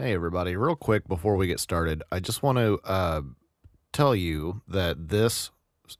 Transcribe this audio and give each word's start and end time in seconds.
Hey, 0.00 0.14
everybody. 0.14 0.56
Real 0.56 0.76
quick 0.76 1.06
before 1.06 1.36
we 1.36 1.46
get 1.46 1.60
started, 1.60 2.02
I 2.10 2.20
just 2.20 2.42
want 2.42 2.56
to 2.56 2.80
uh, 2.84 3.20
tell 3.92 4.16
you 4.16 4.62
that 4.66 5.10
this 5.10 5.50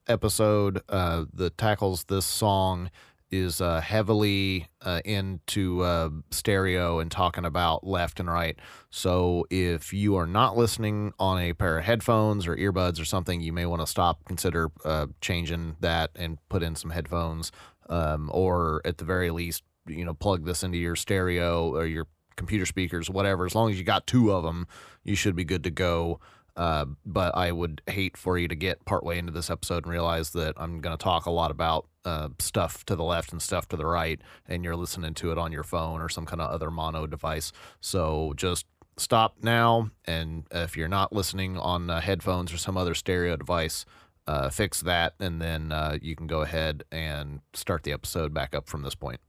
episode 0.08 0.80
uh, 0.88 1.26
that 1.34 1.58
tackles 1.58 2.05
this 2.05 2.25
song 2.25 2.91
is 3.31 3.60
uh, 3.60 3.83
heavily 3.83 4.68
uh, 4.81 5.02
into 5.05 5.83
uh, 5.83 6.08
stereo 6.31 6.99
and 6.99 7.10
talking 7.10 7.44
about 7.44 7.86
left 7.86 8.18
and 8.18 8.30
right. 8.30 8.59
So 8.89 9.45
if 9.50 9.92
you 9.92 10.16
are 10.16 10.26
not 10.26 10.56
listening 10.56 11.12
on 11.18 11.38
a 11.38 11.52
pair 11.52 11.76
of 11.76 11.84
headphones 11.84 12.46
or 12.46 12.56
earbuds 12.56 12.98
or 12.98 13.04
something, 13.04 13.42
you 13.42 13.52
may 13.52 13.66
want 13.66 13.82
to 13.82 13.86
stop, 13.86 14.24
consider 14.24 14.70
uh, 14.82 15.08
changing 15.20 15.76
that 15.80 16.10
and 16.16 16.38
put 16.48 16.62
in 16.62 16.74
some 16.74 16.92
headphones, 16.92 17.52
um, 17.90 18.30
or 18.32 18.80
at 18.86 18.96
the 18.96 19.04
very 19.04 19.30
least, 19.30 19.62
you 19.86 20.06
know, 20.06 20.14
plug 20.14 20.46
this 20.46 20.62
into 20.62 20.78
your 20.78 20.96
stereo 20.96 21.76
or 21.76 21.84
your 21.84 22.06
computer 22.36 22.66
speakers, 22.66 23.10
whatever. 23.10 23.46
As 23.46 23.54
long 23.54 23.70
as 23.70 23.78
you 23.78 23.84
got 23.84 24.06
two 24.06 24.32
of 24.32 24.42
them, 24.44 24.66
you 25.04 25.14
should 25.14 25.36
be 25.36 25.44
good 25.44 25.64
to 25.64 25.70
go. 25.70 26.20
Uh, 26.56 26.84
but 27.06 27.34
I 27.34 27.52
would 27.52 27.80
hate 27.86 28.16
for 28.16 28.36
you 28.36 28.48
to 28.48 28.55
get 28.55 28.84
partway 28.84 29.18
into 29.18 29.32
this 29.32 29.50
episode 29.50 29.84
and 29.84 29.92
realize 29.92 30.32
that 30.32 30.55
I'm 30.56 30.80
going 30.80 30.96
to 30.96 31.02
talk 31.02 31.27
a 31.27 31.30
lot 31.30 31.50
about 31.50 31.86
uh, 32.05 32.28
stuff 32.38 32.84
to 32.86 32.96
the 32.96 33.05
left 33.05 33.32
and 33.32 33.41
stuff 33.41 33.69
to 33.69 33.77
the 33.77 33.86
right, 33.86 34.20
and 34.46 34.64
you're 34.64 34.77
listening 34.77 35.14
to 35.14 35.32
it 35.32 35.38
on 35.38 35.52
your 35.52 35.62
phone 35.62 36.00
or 36.00 36.08
some 36.08 36.27
kind 36.27 36.41
of 36.41 36.50
other 36.50 36.70
mono 36.70 37.06
device. 37.06 37.52
So 37.80 38.34
just 38.36 38.66
stop 38.97 39.36
now. 39.42 39.91
And 40.05 40.44
if 40.50 40.77
you're 40.77 40.88
not 40.88 41.12
listening 41.12 41.56
on 41.56 41.88
uh, 41.88 42.00
headphones 42.00 42.52
or 42.52 42.58
some 42.58 42.77
other 42.77 42.94
stereo 42.94 43.36
device, 43.36 43.86
uh, 44.27 44.50
fix 44.50 44.80
that, 44.83 45.14
and 45.19 45.41
then 45.41 45.72
uh, 45.72 45.98
you 46.00 46.14
can 46.14 46.27
go 46.27 46.42
ahead 46.42 46.84
and 46.92 47.41
start 47.55 47.84
the 47.84 47.92
episode 47.92 48.34
back 48.34 48.55
up 48.55 48.69
from 48.69 48.83
this 48.83 48.94
point. 48.94 49.20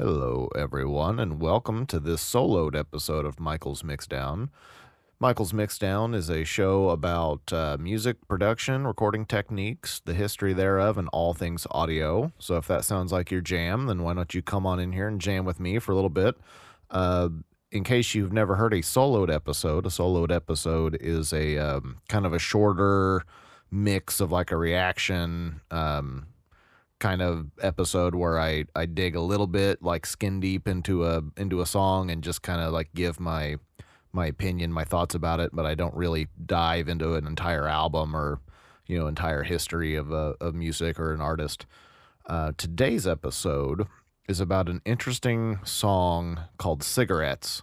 Hello, 0.00 0.48
everyone, 0.54 1.18
and 1.18 1.40
welcome 1.40 1.84
to 1.86 1.98
this 1.98 2.22
soloed 2.22 2.78
episode 2.78 3.26
of 3.26 3.40
Michael's 3.40 3.82
Mixdown. 3.82 4.48
Michael's 5.18 5.52
Mixdown 5.52 6.14
is 6.14 6.30
a 6.30 6.44
show 6.44 6.90
about 6.90 7.52
uh, 7.52 7.76
music 7.80 8.16
production, 8.28 8.86
recording 8.86 9.26
techniques, 9.26 10.00
the 10.04 10.14
history 10.14 10.52
thereof, 10.52 10.98
and 10.98 11.08
all 11.12 11.34
things 11.34 11.66
audio. 11.72 12.30
So, 12.38 12.56
if 12.58 12.68
that 12.68 12.84
sounds 12.84 13.10
like 13.10 13.32
your 13.32 13.40
jam, 13.40 13.86
then 13.86 14.04
why 14.04 14.14
don't 14.14 14.32
you 14.32 14.40
come 14.40 14.66
on 14.66 14.78
in 14.78 14.92
here 14.92 15.08
and 15.08 15.20
jam 15.20 15.44
with 15.44 15.58
me 15.58 15.80
for 15.80 15.90
a 15.90 15.96
little 15.96 16.10
bit? 16.10 16.36
Uh, 16.92 17.30
in 17.72 17.82
case 17.82 18.14
you've 18.14 18.32
never 18.32 18.54
heard 18.54 18.74
a 18.74 18.82
soloed 18.82 19.34
episode, 19.34 19.84
a 19.84 19.88
soloed 19.88 20.30
episode 20.30 20.96
is 21.00 21.32
a 21.32 21.58
um, 21.58 21.96
kind 22.08 22.24
of 22.24 22.32
a 22.32 22.38
shorter 22.38 23.24
mix 23.68 24.20
of 24.20 24.30
like 24.30 24.52
a 24.52 24.56
reaction. 24.56 25.60
Um, 25.72 26.28
kind 26.98 27.22
of 27.22 27.46
episode 27.60 28.14
where 28.14 28.38
I, 28.38 28.64
I 28.74 28.86
dig 28.86 29.14
a 29.14 29.20
little 29.20 29.46
bit 29.46 29.82
like 29.82 30.06
skin 30.06 30.40
deep 30.40 30.66
into 30.66 31.04
a 31.06 31.22
into 31.36 31.60
a 31.60 31.66
song 31.66 32.10
and 32.10 32.22
just 32.22 32.42
kind 32.42 32.60
of 32.60 32.72
like 32.72 32.90
give 32.94 33.20
my 33.20 33.56
my 34.12 34.26
opinion, 34.26 34.72
my 34.72 34.84
thoughts 34.84 35.14
about 35.14 35.40
it, 35.40 35.50
but 35.52 35.66
I 35.66 35.74
don't 35.74 35.94
really 35.94 36.28
dive 36.44 36.88
into 36.88 37.14
an 37.14 37.26
entire 37.26 37.68
album 37.68 38.16
or 38.16 38.40
you 38.86 38.98
know 38.98 39.06
entire 39.06 39.42
history 39.42 39.94
of 39.94 40.10
a, 40.10 40.34
of 40.40 40.54
music 40.54 40.98
or 40.98 41.12
an 41.12 41.20
artist. 41.20 41.66
Uh, 42.26 42.52
today's 42.56 43.06
episode 43.06 43.86
is 44.28 44.40
about 44.40 44.68
an 44.68 44.82
interesting 44.84 45.60
song 45.64 46.40
called 46.58 46.82
"Cigarettes." 46.82 47.62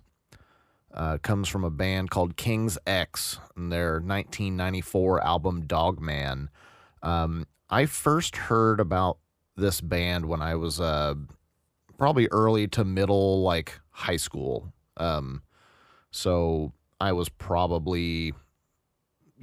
Uh, 0.93 1.17
comes 1.17 1.49
from 1.49 1.65
a 1.65 1.69
band 1.69 2.09
called 2.09 2.37
King's 2.37 2.77
X 2.87 3.37
and 3.57 3.69
their 3.69 3.95
1994 3.95 5.21
album 5.21 5.65
Dogman. 5.67 6.49
Um, 7.03 7.47
I 7.69 7.85
first 7.85 8.37
heard 8.37 8.79
about 8.79 9.17
this 9.55 9.81
band 9.81 10.25
when 10.25 10.41
I 10.41 10.55
was 10.55 10.79
uh, 10.79 11.15
probably 11.97 12.27
early 12.31 12.67
to 12.69 12.83
middle, 12.83 13.41
like 13.41 13.79
high 13.91 14.17
school. 14.17 14.73
Um, 14.97 15.41
so 16.11 16.73
I 16.99 17.11
was 17.13 17.29
probably 17.29 18.33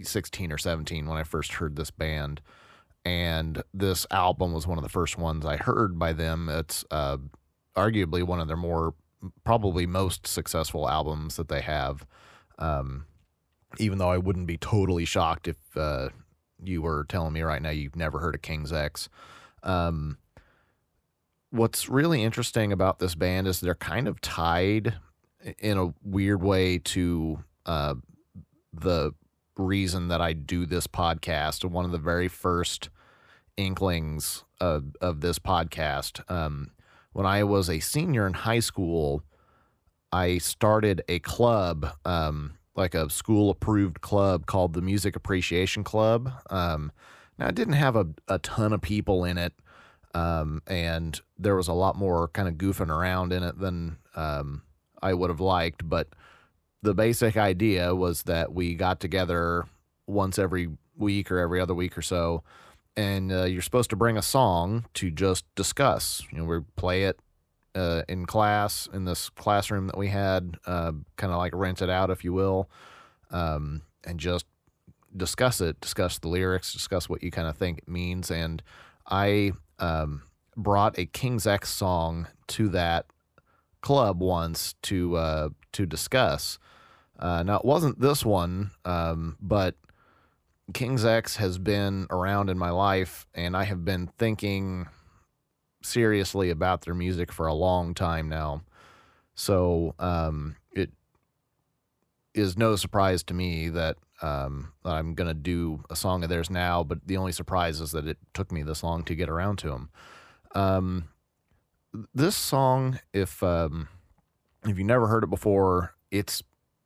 16 0.00 0.52
or 0.52 0.58
17 0.58 1.06
when 1.06 1.18
I 1.18 1.22
first 1.22 1.54
heard 1.54 1.76
this 1.76 1.90
band. 1.90 2.40
And 3.04 3.62
this 3.74 4.06
album 4.10 4.52
was 4.52 4.66
one 4.66 4.78
of 4.78 4.84
the 4.84 4.90
first 4.90 5.18
ones 5.18 5.44
I 5.44 5.56
heard 5.56 5.98
by 5.98 6.12
them. 6.12 6.48
It's 6.48 6.84
uh, 6.90 7.18
arguably 7.76 8.22
one 8.22 8.40
of 8.40 8.46
their 8.48 8.56
more, 8.56 8.94
probably 9.44 9.86
most 9.86 10.26
successful 10.26 10.88
albums 10.88 11.36
that 11.36 11.48
they 11.48 11.62
have. 11.62 12.06
Um, 12.58 13.06
even 13.78 13.98
though 13.98 14.10
I 14.10 14.18
wouldn't 14.18 14.46
be 14.46 14.58
totally 14.58 15.04
shocked 15.04 15.48
if 15.48 15.56
uh, 15.76 16.10
you 16.62 16.82
were 16.82 17.04
telling 17.08 17.32
me 17.32 17.42
right 17.42 17.62
now 17.62 17.70
you've 17.70 17.96
never 17.96 18.18
heard 18.20 18.34
of 18.34 18.42
King's 18.42 18.72
X. 18.72 19.08
Um, 19.62 20.18
what's 21.50 21.88
really 21.88 22.22
interesting 22.22 22.72
about 22.72 22.98
this 22.98 23.14
band 23.14 23.46
is 23.46 23.60
they're 23.60 23.74
kind 23.74 24.08
of 24.08 24.20
tied 24.20 24.94
in 25.58 25.78
a 25.78 25.92
weird 26.02 26.42
way 26.42 26.78
to 26.78 27.42
uh, 27.66 27.94
the 28.72 29.12
reason 29.56 30.08
that 30.08 30.20
I 30.20 30.32
do 30.32 30.66
this 30.66 30.86
podcast. 30.86 31.64
One 31.64 31.84
of 31.84 31.92
the 31.92 31.98
very 31.98 32.28
first 32.28 32.90
inklings 33.56 34.44
of, 34.60 34.96
of 35.00 35.20
this 35.20 35.38
podcast. 35.38 36.28
Um, 36.30 36.70
when 37.12 37.26
I 37.26 37.44
was 37.44 37.68
a 37.68 37.80
senior 37.80 38.26
in 38.26 38.32
high 38.32 38.60
school, 38.60 39.22
I 40.10 40.38
started 40.38 41.02
a 41.08 41.18
club, 41.18 41.94
um, 42.04 42.54
like 42.74 42.94
a 42.94 43.10
school 43.10 43.50
approved 43.50 44.00
club 44.00 44.46
called 44.46 44.72
the 44.72 44.82
Music 44.82 45.16
Appreciation 45.16 45.84
Club. 45.84 46.32
Um, 46.48 46.92
now, 47.38 47.48
it 47.48 47.54
didn't 47.54 47.74
have 47.74 47.96
a, 47.96 48.06
a 48.28 48.38
ton 48.38 48.72
of 48.72 48.82
people 48.82 49.24
in 49.24 49.38
it, 49.38 49.54
um, 50.14 50.62
and 50.66 51.20
there 51.38 51.56
was 51.56 51.68
a 51.68 51.72
lot 51.72 51.96
more 51.96 52.28
kind 52.28 52.48
of 52.48 52.54
goofing 52.54 52.90
around 52.90 53.32
in 53.32 53.42
it 53.42 53.58
than 53.58 53.96
um, 54.14 54.62
I 55.02 55.14
would 55.14 55.30
have 55.30 55.40
liked. 55.40 55.88
But 55.88 56.08
the 56.82 56.94
basic 56.94 57.36
idea 57.36 57.94
was 57.94 58.24
that 58.24 58.52
we 58.52 58.74
got 58.74 59.00
together 59.00 59.66
once 60.06 60.38
every 60.38 60.68
week 60.96 61.30
or 61.30 61.38
every 61.38 61.60
other 61.60 61.74
week 61.74 61.96
or 61.96 62.02
so, 62.02 62.42
and 62.96 63.32
uh, 63.32 63.44
you're 63.44 63.62
supposed 63.62 63.90
to 63.90 63.96
bring 63.96 64.18
a 64.18 64.22
song 64.22 64.84
to 64.94 65.10
just 65.10 65.44
discuss. 65.54 66.22
You 66.30 66.38
know, 66.38 66.44
we 66.44 66.60
play 66.76 67.04
it 67.04 67.18
uh, 67.74 68.02
in 68.08 68.26
class 68.26 68.88
in 68.92 69.04
this 69.04 69.30
classroom 69.30 69.86
that 69.86 69.96
we 69.96 70.08
had, 70.08 70.58
uh, 70.66 70.92
kind 71.16 71.32
of 71.32 71.38
like 71.38 71.54
rented 71.54 71.88
out, 71.88 72.10
if 72.10 72.24
you 72.24 72.32
will, 72.32 72.68
um, 73.30 73.82
and 74.04 74.20
just 74.20 74.44
discuss 75.16 75.60
it, 75.60 75.80
discuss 75.80 76.18
the 76.18 76.28
lyrics, 76.28 76.72
discuss 76.72 77.08
what 77.08 77.22
you 77.22 77.30
kind 77.30 77.48
of 77.48 77.56
think 77.56 77.78
it 77.78 77.88
means. 77.88 78.30
And 78.30 78.62
I 79.06 79.52
um, 79.78 80.22
brought 80.56 80.98
a 80.98 81.06
King's 81.06 81.46
X 81.46 81.70
song 81.70 82.28
to 82.48 82.68
that 82.70 83.06
club 83.80 84.20
once 84.20 84.74
to 84.82 85.16
uh, 85.16 85.48
to 85.72 85.86
discuss. 85.86 86.58
Uh, 87.18 87.42
now 87.42 87.56
it 87.56 87.64
wasn't 87.64 88.00
this 88.00 88.24
one, 88.24 88.70
um, 88.84 89.36
but 89.40 89.76
King's 90.74 91.04
X 91.04 91.36
has 91.36 91.58
been 91.58 92.06
around 92.10 92.50
in 92.50 92.58
my 92.58 92.70
life, 92.70 93.26
and 93.34 93.56
I 93.56 93.64
have 93.64 93.84
been 93.84 94.08
thinking 94.18 94.88
seriously 95.82 96.50
about 96.50 96.82
their 96.82 96.94
music 96.94 97.32
for 97.32 97.46
a 97.46 97.54
long 97.54 97.94
time 97.94 98.28
now. 98.28 98.62
So 99.34 99.94
um, 99.98 100.56
it 100.72 100.90
is 102.34 102.56
no 102.56 102.76
surprise 102.76 103.22
to 103.24 103.34
me 103.34 103.68
that 103.70 103.96
um, 104.22 104.72
I'm 104.84 105.14
to 105.28 105.34
do 105.34 105.84
a 105.90 105.96
song 105.96 106.22
of 106.22 106.28
theirs 106.28 106.48
now, 106.48 106.84
but 106.84 107.06
the 107.06 107.16
only 107.16 107.32
surprise 107.32 107.80
is 107.80 107.90
that 107.90 108.06
it 108.06 108.18
took 108.32 108.52
me 108.52 108.62
this 108.62 108.82
long 108.82 109.02
to 109.04 109.14
get 109.16 109.28
around 109.28 109.58
to 109.58 109.68
them. 109.68 109.90
Um, 110.54 111.08
this 112.14 112.36
song, 112.36 113.00
if 113.12 113.42
um, 113.42 113.88
if 114.64 114.78
you 114.78 114.84
never 114.84 115.08
heard 115.08 115.24
it 115.24 115.30
before, 115.30 115.94
it's 116.10 116.42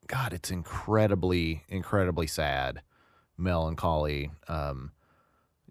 God, 0.06 0.32
it's 0.32 0.50
incredibly, 0.50 1.62
incredibly 1.68 2.26
sad, 2.26 2.80
melancholy. 3.36 4.30
Um, 4.48 4.92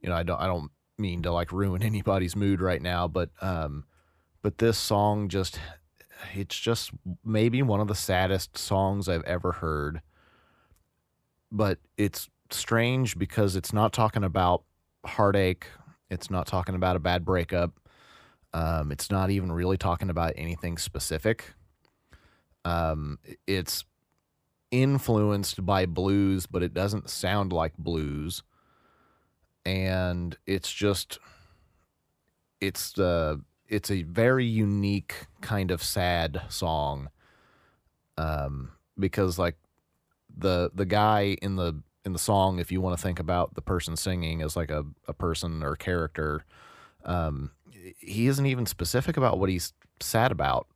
you 0.01 0.09
know, 0.09 0.15
I 0.15 0.23
don't, 0.23 0.39
I 0.39 0.45
don't 0.45 0.71
mean 0.97 1.23
to 1.23 1.31
like 1.31 1.51
ruin 1.51 1.81
anybody's 1.83 2.35
mood 2.35 2.61
right 2.61 2.81
now, 2.81 3.07
but 3.07 3.29
um, 3.41 3.85
but 4.43 4.59
this 4.59 4.77
song 4.77 5.29
just, 5.29 5.59
it's 6.35 6.59
just 6.59 6.91
maybe 7.23 7.63
one 7.63 7.79
of 7.79 7.87
the 7.87 7.95
saddest 7.95 8.55
songs 8.55 9.09
I've 9.09 9.23
ever 9.23 9.53
heard 9.53 10.01
but 11.55 11.79
it's 11.97 12.29
strange 12.51 13.17
because 13.17 13.55
it's 13.55 13.71
not 13.71 13.93
talking 13.93 14.23
about 14.25 14.63
heartache. 15.05 15.67
It's 16.09 16.29
not 16.29 16.47
talking 16.47 16.75
about 16.75 16.97
a 16.97 16.99
bad 16.99 17.23
breakup. 17.23 17.79
Um, 18.53 18.91
it's 18.91 19.09
not 19.09 19.29
even 19.29 19.51
really 19.51 19.77
talking 19.77 20.09
about 20.09 20.33
anything 20.35 20.77
specific. 20.77 21.53
Um, 22.65 23.19
it's 23.47 23.85
influenced 24.69 25.65
by 25.65 25.85
blues, 25.85 26.45
but 26.45 26.61
it 26.61 26.73
doesn't 26.73 27.09
sound 27.09 27.53
like 27.53 27.77
blues. 27.77 28.43
And 29.65 30.37
it's 30.45 30.71
just, 30.71 31.19
it's 32.59 32.97
uh, 32.99 33.37
it's 33.67 33.89
a 33.89 34.03
very 34.03 34.45
unique 34.45 35.27
kind 35.41 35.71
of 35.71 35.81
sad 35.81 36.41
song. 36.49 37.09
Um, 38.17 38.71
because 38.97 39.39
like 39.39 39.55
the 40.37 40.71
the 40.73 40.85
guy 40.85 41.37
in 41.41 41.55
the 41.55 41.81
in 42.03 42.13
the 42.13 42.19
song, 42.19 42.59
if 42.59 42.71
you 42.71 42.81
want 42.81 42.97
to 42.97 43.01
think 43.01 43.19
about 43.19 43.55
the 43.55 43.61
person 43.61 43.97
singing 43.97 44.41
as 44.41 44.55
like 44.55 44.69
a, 44.69 44.85
a 45.07 45.13
person 45.13 45.63
or 45.63 45.75
character, 45.75 46.45
um, 47.03 47.51
he 47.97 48.27
isn't 48.27 48.45
even 48.45 48.65
specific 48.65 49.17
about 49.17 49.39
what 49.39 49.49
he's 49.49 49.73
sad 49.99 50.31
about. 50.31 50.67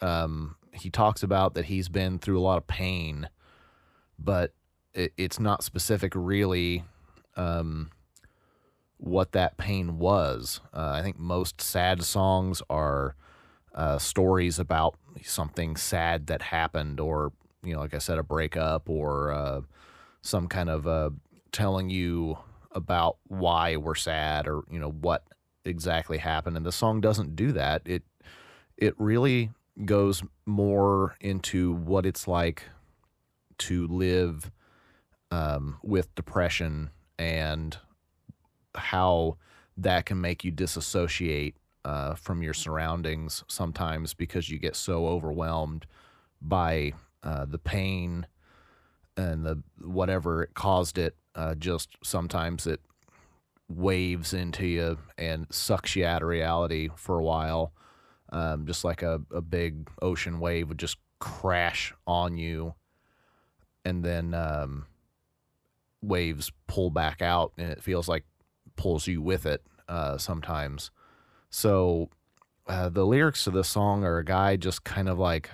Um, 0.00 0.56
he 0.72 0.90
talks 0.90 1.22
about 1.22 1.54
that 1.54 1.66
he's 1.66 1.88
been 1.88 2.18
through 2.18 2.38
a 2.38 2.42
lot 2.42 2.58
of 2.58 2.66
pain, 2.66 3.28
but 4.18 4.52
it, 4.92 5.12
it's 5.16 5.38
not 5.38 5.62
specific 5.62 6.12
really 6.16 6.84
um, 7.36 7.90
what 8.96 9.32
that 9.32 9.56
pain 9.56 9.98
was. 9.98 10.60
Uh, 10.72 10.90
I 10.94 11.02
think 11.02 11.18
most 11.18 11.60
sad 11.60 12.02
songs 12.02 12.62
are 12.68 13.14
uh, 13.74 13.98
stories 13.98 14.58
about 14.58 14.96
something 15.22 15.76
sad 15.76 16.26
that 16.26 16.42
happened, 16.42 16.98
or 16.98 17.32
you 17.64 17.74
know, 17.74 17.80
like 17.80 17.94
I 17.94 17.98
said, 17.98 18.18
a 18.18 18.22
breakup, 18.22 18.88
or 18.88 19.32
uh, 19.32 19.60
some 20.22 20.48
kind 20.48 20.70
of 20.70 20.86
uh, 20.86 21.10
telling 21.52 21.90
you 21.90 22.38
about 22.72 23.18
why 23.26 23.76
we're 23.76 23.94
sad, 23.94 24.46
or 24.46 24.62
you 24.70 24.78
know 24.78 24.90
what 24.90 25.24
exactly 25.64 26.18
happened. 26.18 26.56
And 26.56 26.66
the 26.66 26.72
song 26.72 27.00
doesn't 27.00 27.36
do 27.36 27.52
that. 27.52 27.82
It 27.84 28.02
it 28.76 28.94
really 28.98 29.50
goes 29.84 30.22
more 30.46 31.16
into 31.20 31.72
what 31.72 32.06
it's 32.06 32.28
like 32.28 32.62
to 33.58 33.86
live 33.86 34.50
um, 35.30 35.78
with 35.82 36.14
depression 36.14 36.90
and 37.18 37.76
how 38.74 39.36
that 39.76 40.06
can 40.06 40.20
make 40.20 40.44
you 40.44 40.50
disassociate 40.50 41.56
uh, 41.84 42.14
from 42.14 42.42
your 42.42 42.54
surroundings 42.54 43.44
sometimes 43.46 44.14
because 44.14 44.48
you 44.48 44.58
get 44.58 44.76
so 44.76 45.06
overwhelmed 45.06 45.86
by 46.40 46.92
uh, 47.24 47.46
the 47.46 47.58
pain 47.58 48.26
and 49.16 49.44
the 49.44 49.62
whatever 49.80 50.42
it 50.42 50.54
caused 50.54 50.98
it. 50.98 51.16
Uh, 51.34 51.54
just 51.54 51.96
sometimes 52.02 52.66
it 52.66 52.80
waves 53.68 54.32
into 54.32 54.66
you 54.66 54.98
and 55.18 55.46
sucks 55.50 55.96
you 55.96 56.04
out 56.04 56.22
of 56.22 56.28
reality 56.28 56.88
for 56.94 57.18
a 57.18 57.24
while. 57.24 57.72
Um, 58.30 58.66
just 58.66 58.84
like 58.84 59.02
a, 59.02 59.20
a 59.32 59.40
big 59.40 59.88
ocean 60.02 60.38
wave 60.38 60.68
would 60.68 60.78
just 60.78 60.98
crash 61.18 61.94
on 62.06 62.36
you 62.36 62.74
and 63.84 64.04
then 64.04 64.34
um, 64.34 64.86
waves 66.02 66.52
pull 66.66 66.90
back 66.90 67.22
out 67.22 67.52
and 67.58 67.70
it 67.70 67.82
feels 67.82 68.08
like 68.08 68.24
pulls 68.76 69.06
you 69.06 69.22
with 69.22 69.46
it 69.46 69.62
uh, 69.88 70.18
sometimes. 70.18 70.90
So 71.50 72.10
uh, 72.66 72.88
the 72.88 73.04
lyrics 73.04 73.44
to 73.44 73.50
this 73.50 73.68
song 73.68 74.04
are 74.04 74.18
a 74.18 74.24
guy 74.24 74.56
just 74.56 74.84
kind 74.84 75.08
of 75.08 75.18
like 75.18 75.50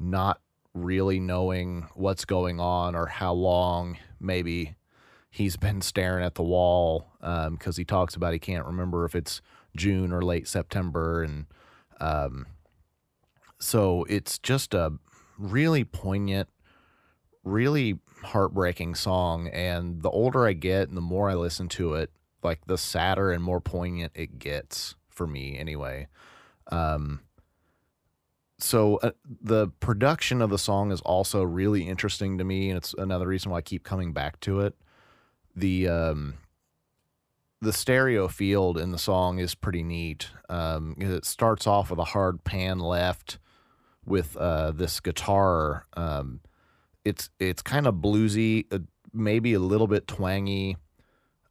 not 0.00 0.40
really 0.74 1.20
knowing 1.20 1.86
what's 1.94 2.24
going 2.24 2.58
on 2.58 2.94
or 2.94 3.06
how 3.06 3.32
long 3.32 3.98
maybe 4.18 4.76
he's 5.30 5.56
been 5.56 5.80
staring 5.80 6.24
at 6.24 6.34
the 6.34 6.42
wall 6.42 7.12
because 7.20 7.78
um, 7.78 7.80
he 7.80 7.84
talks 7.84 8.14
about 8.14 8.32
he 8.32 8.38
can't 8.38 8.66
remember 8.66 9.04
if 9.04 9.14
it's 9.14 9.40
June 9.76 10.12
or 10.12 10.22
late 10.22 10.48
September 10.48 11.22
and 11.22 11.46
um, 12.00 12.46
so 13.58 14.04
it's 14.08 14.38
just 14.38 14.74
a 14.74 14.92
really 15.38 15.84
poignant 15.84 16.48
really 17.44 17.98
heartbreaking 18.22 18.94
song 18.94 19.48
and 19.48 20.02
the 20.02 20.10
older 20.10 20.46
I 20.46 20.52
get 20.52 20.88
and 20.88 20.96
the 20.96 21.02
more 21.02 21.30
I 21.30 21.34
listen 21.34 21.68
to 21.70 21.94
it, 21.94 22.10
like 22.42 22.66
the 22.66 22.78
sadder 22.78 23.32
and 23.32 23.42
more 23.42 23.60
poignant 23.60 24.12
it 24.14 24.38
gets 24.38 24.94
for 25.08 25.26
me 25.26 25.58
anyway. 25.58 26.08
Um 26.70 27.20
so 28.62 28.96
uh, 28.96 29.10
the 29.42 29.68
production 29.80 30.42
of 30.42 30.50
the 30.50 30.58
song 30.58 30.92
is 30.92 31.00
also 31.02 31.42
really 31.42 31.88
interesting 31.88 32.38
to 32.38 32.44
me 32.44 32.70
and 32.70 32.76
it's 32.76 32.94
another 32.94 33.26
reason 33.26 33.50
why 33.50 33.58
I 33.58 33.62
keep 33.62 33.84
coming 33.84 34.12
back 34.12 34.40
to 34.40 34.60
it. 34.60 34.74
The 35.54 35.88
um 35.88 36.34
the 37.62 37.72
stereo 37.72 38.26
field 38.28 38.78
in 38.78 38.90
the 38.90 38.98
song 38.98 39.38
is 39.38 39.54
pretty 39.54 39.82
neat. 39.82 40.30
Um, 40.48 40.96
it 40.98 41.26
starts 41.26 41.66
off 41.66 41.90
with 41.90 41.98
a 41.98 42.04
hard 42.04 42.42
pan 42.42 42.78
left 42.78 43.38
with 44.06 44.34
uh, 44.38 44.70
this 44.70 44.98
guitar 44.98 45.84
um, 45.94 46.40
it's 47.04 47.30
it's 47.38 47.62
kind 47.62 47.86
of 47.86 47.96
bluesy, 47.96 48.66
uh, 48.72 48.78
maybe 49.12 49.54
a 49.54 49.60
little 49.60 49.86
bit 49.86 50.06
twangy. 50.06 50.76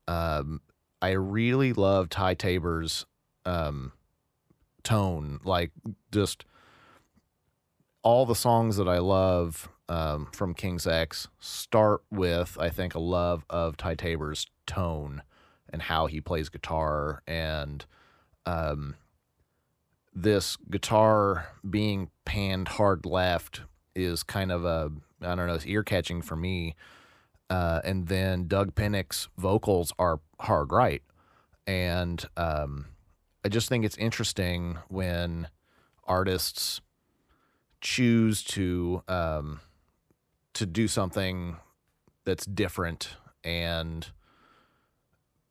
Um, 0.07 0.61
I 1.01 1.11
really 1.11 1.73
love 1.73 2.09
Ty 2.09 2.35
Tabor's 2.35 3.05
um, 3.45 3.93
tone, 4.83 5.39
like 5.43 5.71
just 6.11 6.45
all 8.03 8.25
the 8.25 8.35
songs 8.35 8.77
that 8.77 8.87
I 8.87 8.99
love 8.99 9.69
um, 9.87 10.27
from 10.33 10.53
King's 10.53 10.87
X 10.87 11.27
start 11.39 12.01
with, 12.11 12.57
I 12.59 12.69
think, 12.69 12.95
a 12.95 12.99
love 12.99 13.45
of 13.49 13.77
Ty 13.77 13.95
Tabor's 13.95 14.47
tone 14.65 15.23
and 15.71 15.83
how 15.83 16.07
he 16.07 16.21
plays 16.21 16.49
guitar 16.49 17.21
and 17.27 17.85
um, 18.45 18.95
this 20.13 20.57
guitar 20.69 21.47
being 21.67 22.09
panned 22.25 22.67
hard 22.69 23.05
left 23.05 23.61
is 23.95 24.23
kind 24.23 24.51
of 24.51 24.65
a 24.65 24.91
I 25.21 25.35
don't 25.35 25.47
know, 25.47 25.53
it's 25.53 25.65
ear 25.65 25.83
catching 25.83 26.21
for 26.21 26.35
me. 26.35 26.75
Uh, 27.49 27.81
and 27.83 28.07
then 28.07 28.47
Doug 28.47 28.75
Pinnick's 28.75 29.27
vocals 29.37 29.91
are 29.97 30.19
hard 30.39 30.71
right, 30.71 31.01
and 31.65 32.23
um, 32.37 32.85
I 33.43 33.49
just 33.49 33.69
think 33.69 33.83
it's 33.83 33.97
interesting 33.97 34.77
when 34.87 35.47
artists 36.05 36.79
choose 37.81 38.43
to 38.43 39.03
um, 39.07 39.59
to 40.53 40.65
do 40.65 40.87
something 40.87 41.57
that's 42.25 42.45
different 42.45 43.09
and 43.43 44.07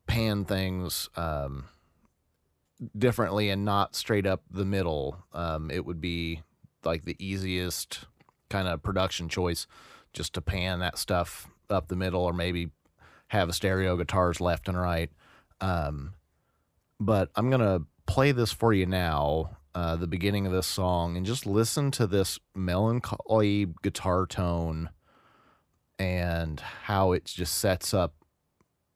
pan 0.07 0.45
things 0.45 1.09
um, 1.17 1.65
differently 2.97 3.51
and 3.51 3.65
not 3.65 3.95
straight 3.95 4.27
up 4.27 4.43
the 4.51 4.65
middle. 4.65 5.25
Um, 5.33 5.71
it 5.71 5.85
would 5.85 6.01
be 6.01 6.43
like 6.85 7.05
the 7.05 7.17
easiest 7.19 8.01
kind 8.49 8.69
of 8.69 8.83
production 8.83 9.29
choice 9.29 9.67
just 10.13 10.33
to 10.35 10.41
pan 10.41 10.81
that 10.81 10.99
stuff 10.99 11.49
up 11.71 11.89
the 11.89 11.97
middle 11.97 12.23
or 12.23 12.33
maybe 12.33 12.71
have 13.29 13.49
a 13.49 13.53
stereo 13.53 13.97
guitars 13.97 14.41
left 14.41 14.69
and 14.69 14.81
right. 14.81 15.11
Um, 15.61 16.15
but 16.99 17.31
I'm 17.35 17.51
going 17.51 17.61
to 17.61 17.85
play 18.07 18.33
this 18.33 18.53
for 18.53 18.73
you 18.73 18.87
now, 18.87 19.58
uh, 19.79 19.95
the 19.95 20.09
beginning 20.09 20.45
of 20.45 20.51
this 20.51 20.67
song, 20.67 21.17
and 21.17 21.25
just 21.25 21.47
listen 21.47 21.93
to 21.93 22.05
this 22.05 22.41
melancholy 22.53 23.69
guitar 23.81 24.27
tone 24.27 24.91
and 26.01 26.59
how 26.59 27.13
it 27.13 27.27
just 27.27 27.55
sets 27.55 27.95
up 27.95 28.13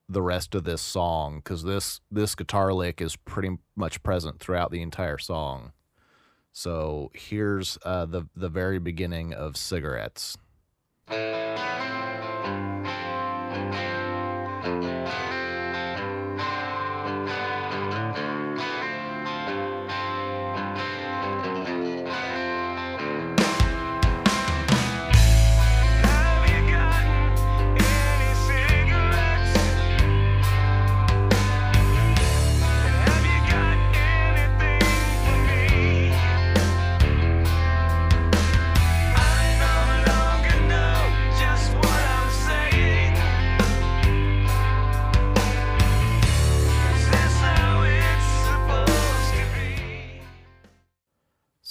the 0.09 0.21
rest 0.21 0.57
of 0.57 0.65
this 0.65 0.83
song 0.83 1.37
because 1.37 1.63
this 1.63 2.01
this 2.11 2.35
guitar 2.35 2.73
lick 2.73 3.01
is 3.01 3.15
pretty 3.15 3.59
much 3.77 4.03
present 4.03 4.41
throughout 4.41 4.73
the 4.73 4.83
entire 4.83 5.19
song. 5.19 5.71
So 6.53 7.13
here's 7.15 7.79
uh, 7.85 8.07
the 8.07 8.25
the 8.35 8.49
very 8.49 8.81
beginning 8.81 9.33
of 9.33 9.57
cigarettes. 9.57 10.37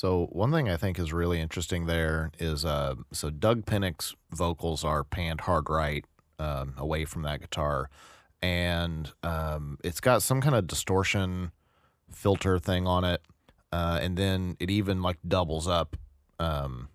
So 0.01 0.25
one 0.31 0.51
thing 0.51 0.67
I 0.67 0.77
think 0.77 0.97
is 0.97 1.13
really 1.13 1.39
interesting 1.39 1.85
there 1.85 2.31
is 2.39 2.65
uh, 2.65 2.95
so 3.11 3.29
Doug 3.29 3.67
Pinnick's 3.67 4.15
vocals 4.31 4.83
are 4.83 5.03
panned 5.03 5.41
hard 5.41 5.69
right 5.69 6.03
um, 6.39 6.73
away 6.75 7.05
from 7.05 7.21
that 7.21 7.39
guitar, 7.39 7.87
and 8.41 9.11
um, 9.21 9.77
it's 9.83 9.99
got 9.99 10.23
some 10.23 10.41
kind 10.41 10.55
of 10.55 10.65
distortion 10.65 11.51
filter 12.09 12.57
thing 12.57 12.87
on 12.87 13.03
it, 13.03 13.21
uh, 13.71 13.99
and 14.01 14.17
then 14.17 14.57
it 14.59 14.71
even 14.71 15.03
like 15.03 15.19
doubles 15.27 15.67
up. 15.67 15.95
Um, 16.39 16.89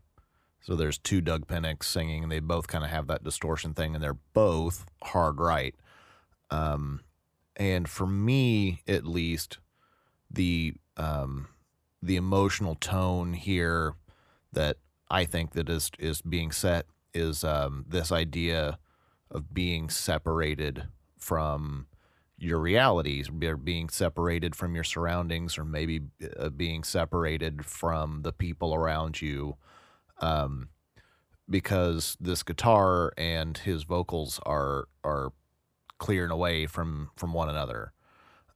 so 0.61 0.75
there's 0.75 0.99
two 0.99 1.21
Doug 1.21 1.47
Pinnicks 1.47 1.85
singing, 1.85 2.25
and 2.25 2.33
they 2.33 2.41
both 2.41 2.67
kind 2.67 2.83
of 2.83 2.91
have 2.91 3.07
that 3.07 3.23
distortion 3.23 3.73
thing, 3.73 3.95
and 3.95 4.03
they're 4.03 4.19
both 4.35 4.85
hard 5.05 5.39
right. 5.39 5.77
Um, 6.51 7.03
and 7.55 7.89
for 7.89 8.09
me, 8.09 8.83
at 8.89 9.07
least, 9.07 9.59
the 10.29 10.75
um, 10.97 11.47
the 12.07 12.17
emotional 12.17 12.77
tone 12.77 13.33
here 13.33 13.95
that 14.53 14.77
I 15.11 15.25
think 15.25 15.53
that 15.53 15.69
is 15.69 15.91
is 15.99 16.23
being 16.23 16.53
set 16.53 16.87
is 17.13 17.43
um, 17.45 17.85
this 17.89 18.13
idea 18.13 18.79
of 19.31 19.53
being 19.53 19.89
separated 19.91 20.89
from 21.19 21.87
your 22.39 22.61
realities, 22.61 23.29
being 23.29 23.89
separated 23.89 24.55
from 24.55 24.75
your 24.75 24.85
surroundings, 24.85 25.59
or 25.59 25.65
maybe 25.65 26.03
uh, 26.39 26.51
being 26.51 26.85
separated 26.85 27.65
from 27.65 28.23
the 28.23 28.33
people 28.33 28.75
around 28.75 29.21
you, 29.21 29.57
um, 30.21 30.69
because 31.49 32.17
this 32.21 32.43
guitar 32.43 33.13
and 33.17 33.59
his 33.59 33.83
vocals 33.83 34.39
are 34.47 34.87
are 35.03 35.33
clearing 35.99 36.31
away 36.31 36.67
from 36.67 37.11
from 37.17 37.33
one 37.33 37.49
another, 37.49 37.93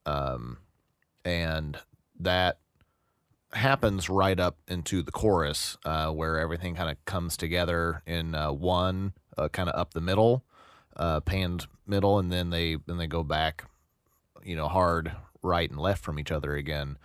um, 0.07 0.59
and 1.25 1.79
that 2.19 2.59
happens 3.53 4.09
right 4.09 4.39
up 4.39 4.59
into 4.69 5.03
the 5.03 5.11
chorus 5.11 5.77
uh, 5.85 6.11
where 6.11 6.39
everything 6.39 6.75
kind 6.75 6.91
of 6.91 7.05
comes 7.05 7.37
together 7.37 8.03
in 8.07 8.35
uh, 8.35 8.53
one 8.53 9.13
uh, 9.37 9.49
kind 9.49 9.69
of 9.69 9.79
up 9.79 9.93
the 9.93 10.01
middle 10.01 10.45
uh, 10.97 11.21
panned 11.21 11.67
middle 11.87 12.19
and 12.19 12.33
then 12.33 12.51
they 12.51 12.77
then 12.87 12.97
they 12.97 13.07
go 13.07 13.23
back 13.23 13.65
you 14.45 14.55
know 14.55 14.69
hard 14.69 15.13
right 15.43 15.71
and 15.71 15.81
left 15.81 16.03
from 16.03 16.19
each 16.19 16.31
other 16.31 16.55
again. 16.55 16.99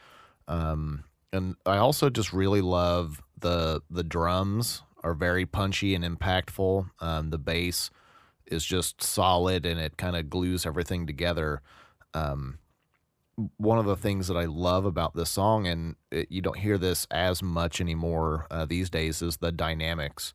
Um, 0.48 1.06
and 1.34 1.56
i 1.66 1.78
also 1.78 2.10
just 2.10 2.32
really 2.32 2.62
love 2.62 3.22
the 3.40 3.82
the 3.90 4.04
drums 4.04 4.84
are 5.04 5.14
very 5.14 5.46
punchy 5.46 5.94
and 5.94 6.04
impactful. 6.04 6.90
Um, 7.00 7.30
the 7.30 7.38
bass 7.38 7.92
is 8.48 8.66
just 8.66 9.04
solid 9.04 9.66
and 9.66 9.80
it 9.80 9.98
kind 9.98 10.16
of 10.16 10.30
glues 10.32 10.66
everything 10.66 11.06
together. 11.06 11.62
Um, 12.16 12.58
one 13.58 13.78
of 13.78 13.86
the 13.86 13.98
things 13.98 14.28
that 14.28 14.38
I 14.38 14.46
love 14.46 14.86
about 14.86 15.14
this 15.14 15.30
song, 15.30 15.68
and 15.68 15.96
it, 16.12 16.32
you 16.32 16.42
don't 16.42 16.58
hear 16.58 16.78
this 16.78 17.06
as 17.12 17.44
much 17.44 17.82
anymore 17.82 18.48
uh, 18.50 18.66
these 18.66 18.90
days, 18.90 19.22
is 19.22 19.38
the 19.38 19.52
dynamics. 19.52 20.34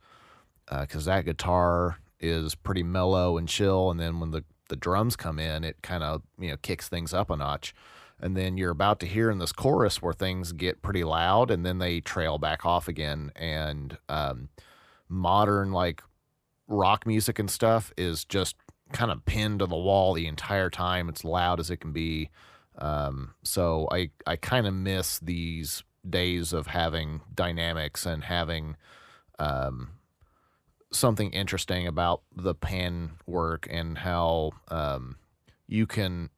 Because 0.71 1.09
uh, 1.09 1.17
that 1.17 1.25
guitar 1.25 1.99
is 2.21 2.55
pretty 2.55 2.83
mellow 2.83 3.39
and 3.39 3.49
chill, 3.49 3.91
and 3.91 3.99
then 3.99 4.21
when 4.21 4.31
the 4.31 4.45
the 4.69 4.77
drums 4.77 5.17
come 5.17 5.39
in, 5.39 5.65
it 5.65 5.77
kind 5.83 6.05
of 6.05 6.23
you 6.39 6.51
know 6.51 6.57
kicks 6.63 6.89
things 6.89 7.13
up 7.13 7.31
a 7.31 7.37
notch. 7.37 7.75
And 8.23 8.37
then 8.37 8.59
you're 8.59 8.71
about 8.71 9.01
to 9.01 9.07
hear 9.07 9.31
in 9.31 9.39
this 9.39 9.53
chorus 9.53 10.03
where 10.03 10.13
things 10.13 10.53
get 10.53 10.83
pretty 10.83 11.05
loud, 11.05 11.51
and 11.51 11.65
then 11.65 11.79
they 11.79 12.01
trail 12.01 12.39
back 12.39 12.67
off 12.67 12.87
again. 12.87 13.33
And 13.35 13.97
um, 14.09 14.51
modern 15.09 15.73
like 15.73 16.03
rock 16.69 17.07
music 17.07 17.39
and 17.39 17.51
stuff 17.51 17.93
is 17.97 18.25
just 18.25 18.57
kind 18.93 19.11
of 19.11 19.25
pinned 19.25 19.61
to 19.61 19.67
the 19.67 19.77
wall 19.77 20.13
the 20.13 20.27
entire 20.27 20.71
time. 20.71 21.09
It's 21.09 21.25
loud 21.25 21.61
as 21.61 21.71
it 21.71 21.79
can 21.79 21.93
be. 21.93 22.31
Um, 22.81 23.35
so 23.43 23.89
I 23.91 24.11
I 24.27 24.37
kind 24.37 24.67
of 24.67 24.75
miss 24.75 25.19
these 25.19 25.83
days 26.09 26.53
of 26.53 26.69
having 26.69 27.21
dynamics 27.35 28.07
and 28.07 28.25
having 28.25 28.77
um, 29.39 29.91
something 30.93 31.31
interesting 31.31 31.87
about 31.87 32.23
the 32.35 32.55
pen 32.55 33.13
work 33.27 33.67
and 33.71 33.99
how 33.99 34.53
um, 34.69 35.17
you 35.67 35.87
can 35.87 36.31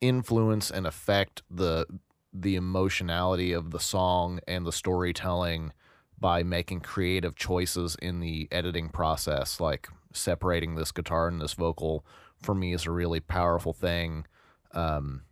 influence 0.00 0.70
and 0.70 0.86
affect 0.86 1.42
the 1.50 1.86
the 2.32 2.56
emotionality 2.56 3.52
of 3.52 3.70
the 3.72 3.80
song 3.80 4.40
and 4.48 4.66
the 4.66 4.72
storytelling 4.72 5.72
by 6.18 6.42
making 6.42 6.80
creative 6.80 7.34
choices 7.36 7.96
in 8.00 8.20
the 8.20 8.48
editing 8.50 8.88
process. 8.88 9.60
Like 9.60 9.88
separating 10.12 10.74
this 10.74 10.92
guitar 10.92 11.28
and 11.28 11.40
this 11.40 11.52
vocal 11.52 12.06
for 12.40 12.54
me 12.54 12.72
is 12.72 12.86
a 12.86 12.90
really 12.90 13.20
powerful 13.20 13.72
thing. 13.72 14.26
Um, 14.72 15.22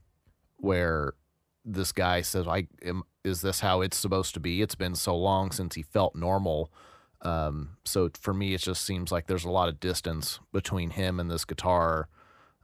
where 0.61 1.15
this 1.65 1.93
guy 1.93 2.23
says, 2.23 2.47
"I 2.47 2.69
am. 2.85 3.03
Is 3.25 3.43
this 3.43 3.61
how 3.61 3.81
it's 3.81 3.97
supposed 3.97 4.35
to 4.35 4.41
be? 4.41 4.63
It's 4.63 4.75
been 4.75 4.95
so 4.95 5.17
long 5.17 5.51
since 5.51 5.75
he 5.75 5.83
felt 5.83 6.15
normal." 6.15 6.73
Um, 7.23 7.77
so 7.85 8.11
for 8.21 8.33
me, 8.33 8.55
it 8.55 8.63
just 8.63 8.85
seems 8.85 9.13
like 9.13 9.27
there's 9.27 9.45
a 9.45 9.51
lot 9.51 9.69
of 9.69 9.81
distance 9.81 10.41
between 10.53 10.91
him 10.91 11.21
and 11.21 11.31
this 11.31 11.45
guitar, 11.45 12.09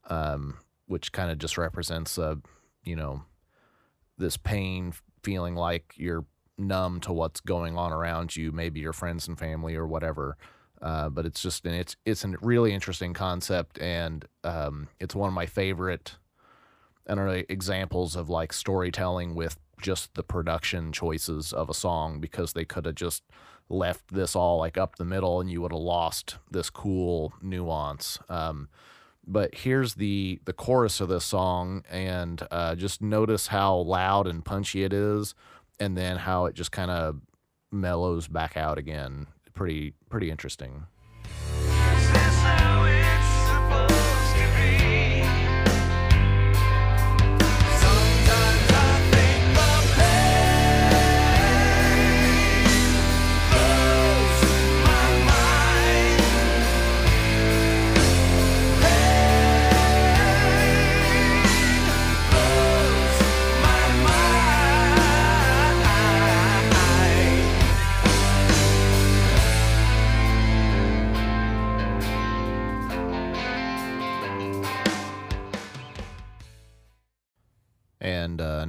um, 0.08 0.58
which 0.86 1.12
kind 1.12 1.30
of 1.30 1.38
just 1.38 1.58
represents 1.58 2.16
a, 2.16 2.38
you 2.82 2.96
know, 2.96 3.22
this 4.16 4.36
pain, 4.36 4.94
feeling 5.22 5.54
like 5.54 5.92
you're 5.96 6.24
numb 6.58 7.00
to 7.00 7.12
what's 7.12 7.40
going 7.40 7.76
on 7.76 7.92
around 7.92 8.34
you, 8.34 8.50
maybe 8.50 8.80
your 8.80 8.92
friends 8.92 9.28
and 9.28 9.38
family 9.38 9.74
or 9.74 9.86
whatever. 9.86 10.36
Uh, 10.80 11.08
but 11.08 11.26
it's 11.26 11.42
just 11.42 11.64
and 11.64 11.74
it's 11.74 11.96
it's 12.04 12.24
a 12.24 12.34
really 12.40 12.72
interesting 12.72 13.14
concept, 13.14 13.78
and 13.78 14.26
um, 14.44 14.88
it's 15.00 15.14
one 15.14 15.28
of 15.28 15.34
my 15.34 15.46
favorite 15.46 16.16
and 17.06 17.20
are 17.20 17.44
examples 17.48 18.16
of 18.16 18.28
like 18.28 18.52
storytelling 18.52 19.34
with 19.34 19.58
just 19.80 20.14
the 20.14 20.22
production 20.22 20.92
choices 20.92 21.52
of 21.52 21.68
a 21.68 21.74
song 21.74 22.20
because 22.20 22.52
they 22.52 22.64
could 22.64 22.86
have 22.86 22.94
just 22.94 23.22
left 23.68 24.14
this 24.14 24.36
all 24.36 24.58
like 24.58 24.78
up 24.78 24.96
the 24.96 25.04
middle 25.04 25.40
and 25.40 25.50
you 25.50 25.60
would 25.60 25.72
have 25.72 25.80
lost 25.80 26.36
this 26.50 26.70
cool 26.70 27.34
nuance. 27.42 28.18
Um, 28.28 28.68
but 29.26 29.54
here's 29.54 29.94
the 29.94 30.40
the 30.44 30.52
chorus 30.52 31.00
of 31.00 31.08
this 31.08 31.24
song 31.24 31.82
and 31.90 32.46
uh, 32.50 32.74
just 32.76 33.02
notice 33.02 33.48
how 33.48 33.76
loud 33.76 34.26
and 34.26 34.44
punchy 34.44 34.84
it 34.84 34.92
is 34.92 35.34
and 35.80 35.96
then 35.96 36.16
how 36.16 36.46
it 36.46 36.54
just 36.54 36.72
kind 36.72 36.90
of 36.90 37.20
mellows 37.72 38.28
back 38.28 38.56
out 38.56 38.78
again 38.78 39.26
pretty 39.52 39.94
pretty 40.08 40.30
interesting 40.30 40.84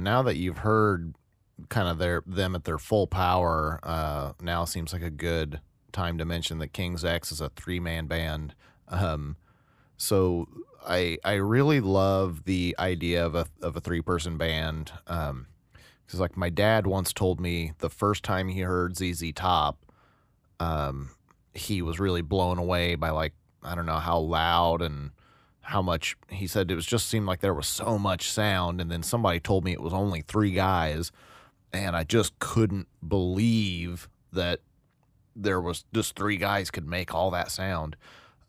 now 0.08 0.22
that 0.22 0.36
you've 0.36 0.58
heard 0.58 1.14
kind 1.68 1.86
of 1.86 1.98
their 1.98 2.22
them 2.26 2.54
at 2.54 2.64
their 2.64 2.78
full 2.78 3.06
power, 3.06 3.78
uh, 3.82 4.32
now 4.40 4.64
seems 4.64 4.94
like 4.94 5.02
a 5.02 5.10
good 5.10 5.60
time 5.92 6.16
to 6.16 6.24
mention 6.24 6.58
that 6.58 6.72
King's 6.72 7.04
X 7.04 7.30
is 7.30 7.42
a 7.42 7.50
three 7.50 7.78
man 7.78 8.06
band. 8.06 8.54
Um, 8.88 9.36
so 9.98 10.48
I 10.86 11.18
I 11.24 11.34
really 11.34 11.80
love 11.80 12.44
the 12.44 12.74
idea 12.78 13.24
of 13.24 13.34
a 13.34 13.46
of 13.60 13.76
a 13.76 13.80
three 13.80 14.00
person 14.00 14.38
band. 14.38 14.92
Um, 15.06 15.46
because 16.06 16.20
like 16.20 16.38
my 16.38 16.48
dad 16.48 16.86
once 16.86 17.12
told 17.12 17.38
me 17.38 17.72
the 17.80 17.90
first 17.90 18.22
time 18.22 18.48
he 18.48 18.60
heard 18.60 18.96
ZZ 18.96 19.30
Top, 19.34 19.84
um, 20.58 21.10
he 21.52 21.82
was 21.82 22.00
really 22.00 22.22
blown 22.22 22.56
away 22.56 22.94
by 22.94 23.10
like 23.10 23.34
I 23.62 23.74
don't 23.74 23.84
know 23.84 23.98
how 23.98 24.20
loud 24.20 24.80
and 24.80 25.10
how 25.68 25.82
much 25.82 26.16
he 26.30 26.46
said 26.46 26.70
it 26.70 26.74
was 26.74 26.86
just 26.86 27.08
seemed 27.08 27.26
like 27.26 27.40
there 27.40 27.52
was 27.52 27.66
so 27.66 27.98
much 27.98 28.30
sound 28.30 28.80
and 28.80 28.90
then 28.90 29.02
somebody 29.02 29.38
told 29.38 29.64
me 29.64 29.72
it 29.72 29.82
was 29.82 29.92
only 29.92 30.22
three 30.22 30.52
guys 30.52 31.12
and 31.74 31.94
I 31.94 32.04
just 32.04 32.38
couldn't 32.38 32.88
believe 33.06 34.08
that 34.32 34.60
there 35.36 35.60
was 35.60 35.84
just 35.92 36.16
three 36.16 36.38
guys 36.38 36.70
could 36.70 36.86
make 36.86 37.14
all 37.14 37.30
that 37.32 37.50
sound. 37.50 37.96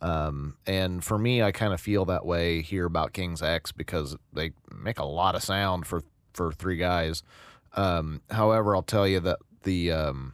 Um, 0.02 0.56
and 0.66 1.04
for 1.04 1.18
me, 1.18 1.44
I 1.44 1.52
kind 1.52 1.74
of 1.74 1.82
feel 1.82 2.06
that 2.06 2.26
way 2.26 2.62
here 2.62 2.86
about 2.86 3.12
King's 3.12 3.42
X 3.42 3.74
because 3.74 4.16
they 4.32 4.52
make 4.74 4.98
a 4.98 5.06
lot 5.06 5.36
of 5.36 5.44
sound 5.44 5.86
for 5.88 6.04
for 6.34 6.54
three 6.54 6.78
guys. 6.78 7.22
Um, 7.76 8.22
however, 8.32 8.78
I'll 8.78 8.82
tell 8.82 9.06
you 9.06 9.20
that 9.20 9.40
the 9.64 9.92
um, 9.92 10.34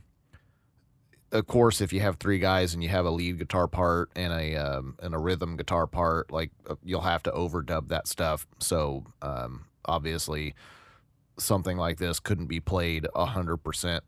of 1.35 1.47
course, 1.47 1.81
if 1.81 1.91
you 1.91 1.99
have 1.99 2.17
three 2.17 2.39
guys 2.39 2.73
and 2.73 2.81
you 2.81 2.89
have 2.89 3.05
a 3.05 3.11
lead 3.11 3.37
guitar 3.37 3.67
part 3.67 4.09
and 4.15 4.31
a 4.31 4.55
um, 4.55 4.95
and 5.01 5.13
a 5.13 5.17
rhythm 5.17 5.57
guitar 5.57 5.85
part, 5.85 6.31
like 6.31 6.51
uh, 6.69 6.75
you'll 6.83 7.01
have 7.01 7.23
to 7.23 7.31
overdub 7.31 7.89
that 7.89 8.07
stuff. 8.07 8.47
So 8.59 9.05
um, 9.21 9.65
obviously, 9.85 10.55
something 11.37 11.77
like 11.77 11.97
this 11.97 12.19
couldn't 12.19 12.47
be 12.47 12.59
played 12.59 13.07
hundred 13.15 13.57
percent, 13.57 14.03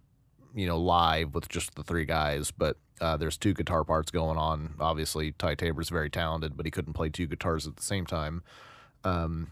you 0.55 0.67
know, 0.67 0.79
live 0.79 1.35
with 1.35 1.49
just 1.49 1.75
the 1.75 1.83
three 1.83 2.05
guys. 2.05 2.51
But 2.51 2.77
uh, 3.01 3.17
there's 3.17 3.37
two 3.37 3.53
guitar 3.53 3.83
parts 3.83 4.09
going 4.09 4.37
on. 4.37 4.75
Obviously, 4.79 5.33
Ty 5.33 5.55
Tabor's 5.55 5.89
very 5.89 6.09
talented, 6.09 6.55
but 6.55 6.65
he 6.65 6.71
couldn't 6.71 6.93
play 6.93 7.09
two 7.09 7.27
guitars 7.27 7.67
at 7.67 7.75
the 7.75 7.83
same 7.83 8.05
time. 8.05 8.43
Um, 9.03 9.51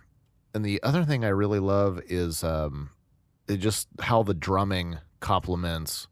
and 0.54 0.66
the 0.66 0.82
other 0.82 1.04
thing 1.04 1.26
I 1.26 1.30
really 1.30 1.60
love 1.60 2.02
is 2.08 2.44
um, 2.44 2.92
just 3.48 3.88
how 4.00 4.24
the 4.24 4.34
drumming 4.34 4.98
complements 5.20 6.08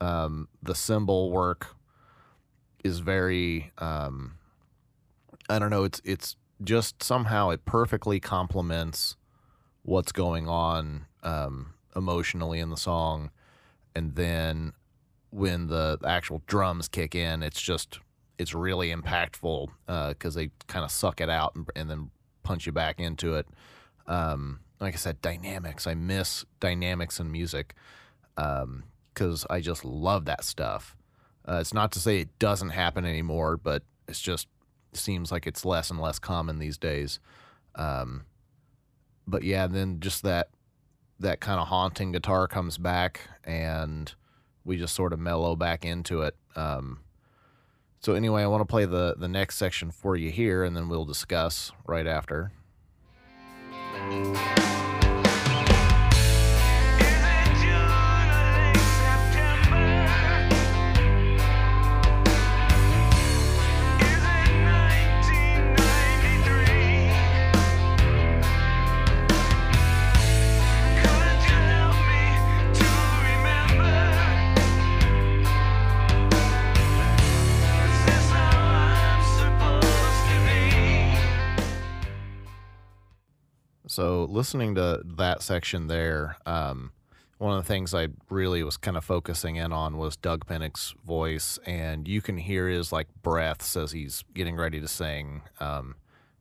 um, 0.00 0.48
the 0.62 0.74
cymbal 0.74 1.30
work 1.30 1.74
is 2.84 3.00
very 3.00 3.72
um, 3.78 4.34
I 5.48 5.58
don't 5.58 5.70
know 5.70 5.84
it's 5.84 6.00
it's 6.04 6.36
just 6.62 7.02
somehow 7.02 7.50
it 7.50 7.64
perfectly 7.64 8.20
complements 8.20 9.16
what's 9.82 10.12
going 10.12 10.48
on 10.48 11.06
um, 11.22 11.74
emotionally 11.96 12.60
in 12.60 12.70
the 12.70 12.76
song 12.76 13.30
and 13.94 14.14
then 14.14 14.72
when 15.30 15.68
the 15.68 15.98
actual 16.04 16.42
drums 16.46 16.88
kick 16.88 17.14
in 17.14 17.42
it's 17.42 17.60
just 17.60 18.00
it's 18.40 18.54
really 18.54 18.90
impactful 18.90 19.68
because 19.86 20.34
uh, 20.34 20.40
they 20.40 20.50
kind 20.66 20.82
of 20.82 20.90
suck 20.90 21.20
it 21.20 21.28
out 21.28 21.54
and, 21.54 21.68
and 21.76 21.90
then 21.90 22.10
punch 22.42 22.64
you 22.64 22.72
back 22.72 22.98
into 22.98 23.34
it. 23.34 23.46
Um, 24.06 24.60
like 24.80 24.94
I 24.94 24.96
said, 24.96 25.20
dynamics. 25.20 25.86
I 25.86 25.92
miss 25.92 26.46
dynamics 26.58 27.20
in 27.20 27.30
music 27.30 27.74
because 29.12 29.46
I 29.50 29.60
just 29.60 29.84
love 29.84 30.24
that 30.26 30.44
stuff. 30.44 30.96
Uh, 31.48 31.58
it's 31.60 31.74
not 31.74 31.92
to 31.92 31.98
say 31.98 32.20
it 32.20 32.38
doesn't 32.38 32.70
happen 32.70 33.04
anymore, 33.04 33.56
but 33.56 33.82
it's 34.06 34.20
just 34.20 34.48
seems 34.92 35.30
like 35.32 35.46
it's 35.46 35.64
less 35.64 35.90
and 35.90 36.00
less 36.00 36.18
common 36.18 36.58
these 36.58 36.78
days. 36.78 37.20
Um, 37.74 38.24
but 39.26 39.42
yeah, 39.42 39.66
then 39.66 40.00
just 40.00 40.22
that 40.22 40.48
that 41.18 41.40
kind 41.40 41.60
of 41.60 41.68
haunting 41.68 42.12
guitar 42.12 42.48
comes 42.48 42.78
back, 42.78 43.20
and 43.44 44.12
we 44.64 44.76
just 44.76 44.94
sort 44.94 45.12
of 45.12 45.18
mellow 45.18 45.54
back 45.54 45.84
into 45.84 46.22
it. 46.22 46.34
Um, 46.56 47.00
so 48.00 48.14
anyway, 48.14 48.42
I 48.42 48.46
want 48.46 48.62
to 48.62 48.66
play 48.66 48.86
the 48.86 49.14
the 49.16 49.28
next 49.28 49.56
section 49.56 49.90
for 49.90 50.16
you 50.16 50.30
here, 50.30 50.64
and 50.64 50.76
then 50.76 50.88
we'll 50.88 51.04
discuss 51.04 51.72
right 51.86 52.06
after. 52.06 52.52
So 84.00 84.26
listening 84.30 84.76
to 84.76 85.02
that 85.18 85.42
section 85.42 85.86
there, 85.86 86.38
um, 86.46 86.90
one 87.36 87.58
of 87.58 87.62
the 87.62 87.68
things 87.68 87.92
I 87.92 88.08
really 88.30 88.62
was 88.62 88.78
kind 88.78 88.96
of 88.96 89.04
focusing 89.04 89.56
in 89.56 89.74
on 89.74 89.98
was 89.98 90.16
Doug 90.16 90.46
Pinnick's 90.46 90.94
voice, 91.06 91.58
and 91.66 92.08
you 92.08 92.22
can 92.22 92.38
hear 92.38 92.66
his 92.66 92.92
like 92.92 93.08
breaths 93.20 93.76
as 93.76 93.92
he's 93.92 94.24
getting 94.32 94.56
ready 94.56 94.80
to 94.80 94.88
sing. 94.88 95.42
Um, 95.60 95.96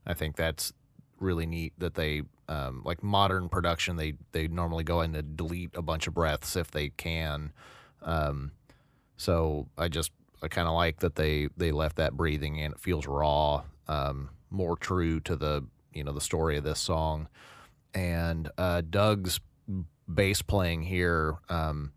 I 0.07 0.13
think 0.13 0.37
that's 0.37 0.71
really 1.19 1.45
neat 1.45 1.73
that 1.79 1.95
they 1.95 2.21
um, 2.47 2.81
like 2.85 3.03
modern 3.03 3.49
production 3.49 3.97
they 3.97 4.13
they 4.31 4.47
normally 4.47 4.85
go 4.85 5.01
in 5.01 5.11
to 5.11 5.21
delete 5.21 5.75
a 5.75 5.81
bunch 5.81 6.07
of 6.07 6.13
breaths 6.13 6.55
if 6.55 6.71
they 6.71 6.91
can. 6.91 7.51
Um, 8.01 8.53
so 9.17 9.67
I 9.77 9.89
just 9.89 10.11
I 10.41 10.47
kind 10.47 10.69
of 10.69 10.75
like 10.75 10.99
that 11.01 11.15
they 11.15 11.49
they 11.57 11.73
left 11.73 11.97
that 11.97 12.13
breathing 12.13 12.61
and 12.61 12.75
it 12.75 12.79
feels 12.79 13.05
raw, 13.05 13.63
um, 13.89 14.29
more 14.49 14.77
true 14.77 15.19
to 15.19 15.35
the 15.35 15.65
you 15.93 16.03
know 16.03 16.11
the 16.11 16.21
story 16.21 16.57
of 16.57 16.63
this 16.63 16.79
song. 16.79 17.27
And 17.93 18.49
uh, 18.57 18.81
doug's 18.87 19.39
bass 20.13 20.41
playing 20.41 20.83
here 20.83 21.37
um, 21.49 21.91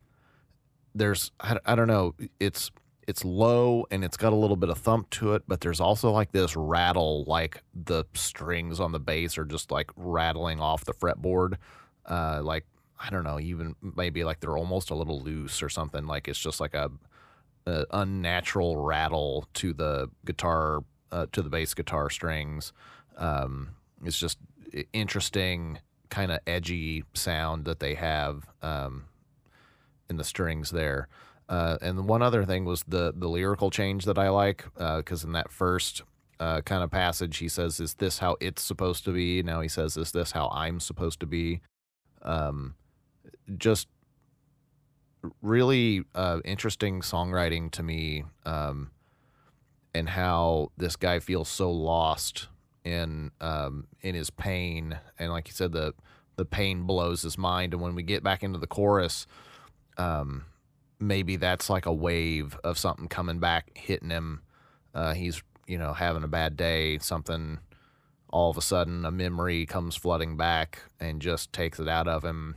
there's 0.94 1.32
I, 1.40 1.58
I 1.64 1.75
don't 1.75 1.88
know 1.88 2.14
it's 2.38 2.70
it's 3.08 3.25
low 3.25 3.87
and 3.90 4.04
it's 4.04 4.16
got 4.16 4.32
a 4.32 4.37
little 4.37 4.56
bit 4.56 4.68
of 4.68 4.78
thump 4.78 5.11
to 5.11 5.34
it 5.34 5.42
but 5.49 5.61
there's 5.61 5.80
also 5.80 6.11
like 6.11 6.32
this 6.32 6.54
rattle 6.54 7.25
like 7.26 7.62
the 7.75 8.04
strings 8.14 8.78
on 8.78 8.92
the 8.92 9.00
bass 9.00 9.38
are 9.38 9.44
just 9.44 9.70
like 9.70 9.90
rattling 9.96 10.61
off 10.61 10.84
the 10.84 10.92
fretboard. 10.92 11.56
Uh, 12.04 12.40
like 12.42 12.66
i 12.99 13.11
don't 13.11 13.22
know 13.22 13.38
even 13.38 13.76
maybe 13.96 14.25
like 14.25 14.40
they're 14.40 14.58
almost 14.58 14.90
a 14.90 14.94
little 14.94 15.20
loose 15.22 15.62
or 15.62 15.68
something. 15.68 16.06
Like 16.06 16.28
it's 16.28 16.38
just 16.38 16.61
like 16.61 16.75
a, 16.75 16.90
a 17.66 17.87
unnatural 17.92 18.76
rattle 18.76 19.49
to 19.54 19.72
the 19.72 20.11
guitar 20.25 20.80
uh, 21.11 21.26
to 21.32 21.42
the 21.42 21.50
bass 21.50 21.75
guitar 21.75 22.11
strings. 22.11 22.72
Um, 23.16 23.70
it's 24.04 24.18
just 24.18 24.38
interesting, 24.92 25.78
kind 26.11 26.32
of 26.32 26.40
edgy 26.47 27.04
sound 27.14 27.64
that 27.64 27.80
they 27.80 27.94
have 27.94 28.49
um, 28.62 29.04
in 30.09 30.16
the 30.16 30.25
strings 30.25 30.71
there. 30.71 31.09
Uh, 31.49 31.76
and 31.82 32.06
one 32.06 32.23
other 32.23 32.44
thing 32.44 32.64
was 32.64 32.82
the 32.88 33.12
the 33.14 33.28
lyrical 33.28 33.71
change 33.71 34.04
that 34.04 34.18
I 34.18 34.28
like 34.30 34.64
because 34.97 35.25
uh, 35.25 35.26
in 35.26 35.32
that 35.32 35.50
first 35.50 36.03
uh, 36.40 36.61
kind 36.62 36.83
of 36.83 36.90
passage 36.90 37.38
he 37.38 37.48
says, 37.48 37.79
"Is 37.81 37.94
this 37.94 38.18
how 38.18 38.37
it's 38.40 38.62
supposed 38.62 39.05
to 39.05 39.12
be?" 39.12 39.42
Now 39.42 39.61
he 39.61 39.68
says, 39.68 39.96
"Is 39.96 40.12
this 40.12 40.33
how 40.33 40.48
I'm 40.48 40.81
supposed 40.81 41.20
to 41.20 41.27
be?" 41.27 41.61
Um, 42.22 42.74
just 43.59 43.88
really 45.40 46.05
uh, 46.14 46.40
interesting 46.44 47.00
songwriting 47.00 47.70
to 47.72 47.83
me, 47.83 48.24
um, 48.46 48.90
and 49.94 50.09
how 50.09 50.72
this 50.77 50.96
guy 50.96 51.18
feels 51.18 51.48
so 51.48 51.70
lost 51.70 52.48
in 52.85 53.31
um, 53.40 53.87
in 54.01 54.14
his 54.14 54.31
pain, 54.31 54.99
and 55.18 55.31
like 55.33 55.49
you 55.49 55.55
said, 55.55 55.73
the 55.73 55.95
the 56.37 56.45
pain 56.45 56.85
blows 56.85 57.23
his 57.23 57.38
mind. 57.38 57.73
And 57.73 57.83
when 57.83 57.95
we 57.95 58.03
get 58.03 58.23
back 58.23 58.42
into 58.42 58.59
the 58.59 58.66
chorus, 58.66 59.27
um, 59.99 60.47
maybe 60.99 61.37
that's 61.37 61.68
like 61.68 61.87
a 61.87 61.92
wave 61.92 62.59
of 62.64 62.79
something 62.79 63.09
coming 63.09 63.38
back, 63.38 63.71
hitting 63.75 64.11
him. 64.11 64.42
Uh, 64.95 65.14
he's 65.14 65.42
you 65.66 65.79
know 65.79 65.92
having 65.92 66.25
a 66.25 66.29
bad 66.29 66.57
day, 66.57 66.99
something. 66.99 67.59
All 68.31 68.49
of 68.49 68.57
a 68.57 68.62
sudden, 68.62 69.05
a 69.05 69.11
memory 69.11 69.66
comes 69.66 69.95
flooding 69.95 70.38
back 70.38 70.85
and 70.99 71.21
just 71.21 71.53
takes 71.53 71.79
it 71.79 71.87
out 71.87 72.09
of 72.09 72.25
him. 72.25 72.57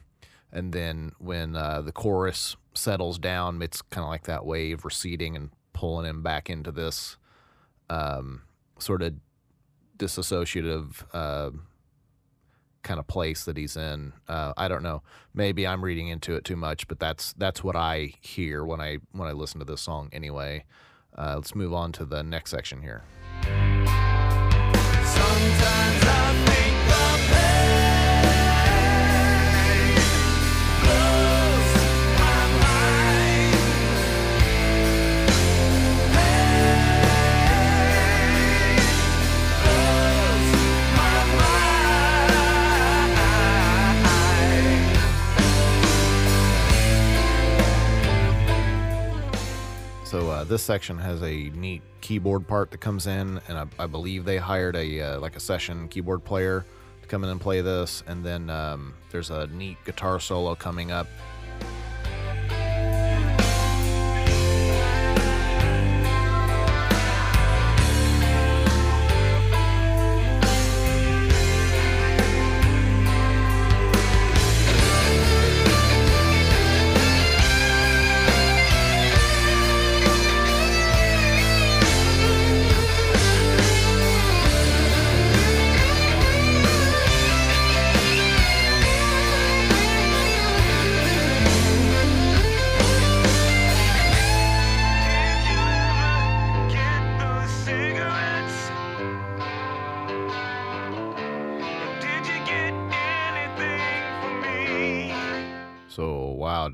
And 0.50 0.72
then 0.72 1.12
when 1.18 1.58
uh, 1.58 1.82
the 1.82 1.92
chorus 1.92 2.56
settles 2.74 3.20
down, 3.20 3.62
it's 3.62 3.82
kind 3.82 4.06
of 4.06 4.10
like 4.10 4.24
that 4.24 4.46
wave 4.46 4.86
receding 4.86 5.36
and 5.36 5.50
pulling 5.74 6.06
him 6.10 6.24
back 6.24 6.50
into 6.50 6.72
this 6.72 7.18
um, 7.90 8.44
sort 8.80 9.02
of 9.02 9.16
disassociative 9.98 11.04
uh, 11.14 11.52
kind 12.84 13.00
of 13.00 13.08
place 13.08 13.46
that 13.46 13.58
he's 13.58 13.76
in. 13.76 14.14
Uh, 14.28 14.54
I 14.56 14.68
don't 14.68 14.84
know. 14.84 15.02
Maybe 15.34 15.68
I'm 15.68 15.84
reading 15.84 16.08
into 16.08 16.36
it 16.36 16.46
too 16.46 16.56
much, 16.56 16.88
but 16.88 17.00
that's 17.00 17.34
that's 17.34 17.64
what 17.64 17.76
I 17.76 18.14
hear 18.22 18.64
when 18.64 18.80
I 18.80 19.00
when 19.12 19.28
I 19.28 19.34
listen 19.34 19.60
to 19.60 19.66
this 19.66 19.82
song. 19.82 20.10
Anyway, 20.14 20.66
uh, 21.18 21.34
let's 21.36 21.56
move 21.56 21.74
on 21.74 21.92
to 21.94 22.06
the 22.06 22.24
next 22.24 22.52
section 22.52 22.82
here. 22.82 23.04
This 50.56 50.64
section 50.64 50.98
has 50.98 51.22
a 51.22 51.50
neat 51.50 51.82
keyboard 52.00 52.48
part 52.48 52.72
that 52.72 52.78
comes 52.78 53.08
in, 53.08 53.42
and 53.50 53.58
I, 53.58 53.66
I 53.78 53.88
believe 53.88 54.24
they 54.24 54.38
hired 54.38 54.78
a 54.78 55.02
uh, 55.02 55.20
like 55.20 55.36
a 55.36 55.40
session 55.42 55.90
keyboard 55.90 56.24
player 56.24 56.66
to 57.02 57.08
come 57.10 57.26
in 57.26 57.30
and 57.30 57.42
play 57.42 57.60
this. 57.60 58.04
And 58.08 58.24
then 58.24 58.50
um, 58.50 58.94
there's 59.12 59.32
a 59.32 59.48
neat 59.48 59.76
guitar 59.84 60.18
solo 60.18 60.56
coming 60.56 60.94
up 60.94 61.08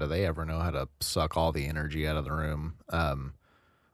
do 0.01 0.07
they 0.07 0.25
ever 0.25 0.45
know 0.45 0.59
how 0.59 0.71
to 0.71 0.87
suck 0.99 1.37
all 1.37 1.51
the 1.51 1.67
energy 1.67 2.07
out 2.07 2.17
of 2.17 2.25
the 2.25 2.31
room? 2.31 2.75
Um, 2.89 3.33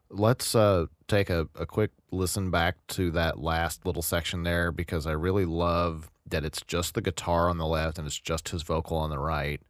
let's 0.09 0.55
uh, 0.55 0.85
take 1.07 1.29
a, 1.29 1.47
a 1.55 1.65
quick 1.65 1.91
listen 2.11 2.49
back 2.49 2.75
to 2.87 3.11
that 3.11 3.39
last 3.39 3.85
little 3.85 4.01
section 4.01 4.43
there 4.43 4.71
because 4.71 5.05
I 5.05 5.11
really 5.11 5.45
love 5.45 6.09
that 6.25 6.45
it's 6.45 6.61
just 6.61 6.93
the 6.93 7.01
guitar 7.01 7.49
on 7.49 7.57
the 7.57 7.65
left 7.65 7.97
and 7.97 8.07
it's 8.07 8.19
just 8.19 8.49
his 8.49 8.63
vocal 8.63 8.97
on 8.97 9.09
the 9.09 9.19
right. 9.19 9.61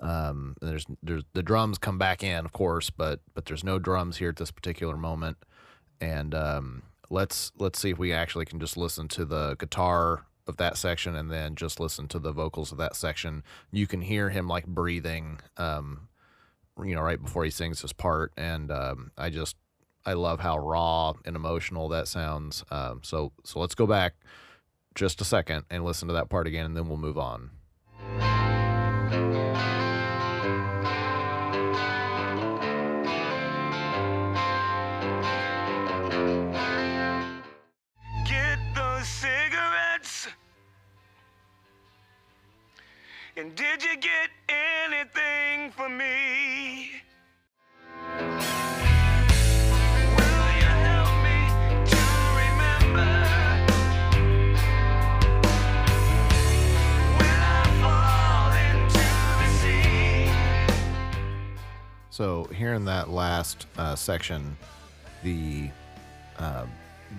Um, 0.00 0.56
there's 0.60 0.86
there's 1.02 1.24
the 1.32 1.42
drums 1.42 1.78
come 1.78 1.98
back 1.98 2.22
in, 2.22 2.44
of 2.44 2.52
course, 2.52 2.90
but 2.90 3.20
but 3.34 3.46
there's 3.46 3.64
no 3.64 3.78
drums 3.78 4.18
here 4.18 4.28
at 4.28 4.36
this 4.36 4.50
particular 4.50 4.96
moment. 4.96 5.38
And 6.00 6.34
um, 6.34 6.82
let's 7.10 7.52
let's 7.58 7.80
see 7.80 7.90
if 7.90 7.98
we 7.98 8.12
actually 8.12 8.44
can 8.44 8.60
just 8.60 8.76
listen 8.76 9.08
to 9.08 9.24
the 9.24 9.56
guitar 9.56 10.24
of 10.48 10.56
that 10.56 10.76
section 10.76 11.14
and 11.14 11.30
then 11.30 11.54
just 11.54 11.78
listen 11.78 12.08
to 12.08 12.18
the 12.18 12.32
vocals 12.32 12.72
of 12.72 12.78
that 12.78 12.96
section, 12.96 13.44
you 13.70 13.86
can 13.86 14.00
hear 14.00 14.30
him 14.30 14.48
like 14.48 14.66
breathing, 14.66 15.40
um, 15.56 16.08
you 16.82 16.94
know, 16.94 17.02
right 17.02 17.22
before 17.22 17.44
he 17.44 17.50
sings 17.50 17.82
his 17.82 17.92
part. 17.92 18.32
And 18.36 18.70
um, 18.70 19.10
I 19.16 19.30
just, 19.30 19.56
I 20.06 20.14
love 20.14 20.40
how 20.40 20.58
raw 20.58 21.12
and 21.24 21.36
emotional 21.36 21.88
that 21.90 22.08
sounds. 22.08 22.64
Um, 22.70 23.00
so, 23.02 23.32
so 23.44 23.60
let's 23.60 23.74
go 23.74 23.86
back 23.86 24.14
just 24.94 25.20
a 25.20 25.24
second 25.24 25.64
and 25.70 25.84
listen 25.84 26.08
to 26.08 26.14
that 26.14 26.28
part 26.28 26.46
again, 26.46 26.66
and 26.66 26.76
then 26.76 26.88
we'll 26.88 26.96
move 26.96 27.18
on. 27.18 27.50
And 43.38 43.54
did 43.54 43.84
you 43.84 43.96
get 43.98 44.30
anything 44.48 45.70
for 45.70 45.88
me? 45.88 46.90
So 62.10 62.42
hearing 62.52 62.86
that 62.86 63.08
last 63.08 63.68
uh, 63.76 63.94
section, 63.94 64.56
the 65.22 65.70
uh, 66.40 66.66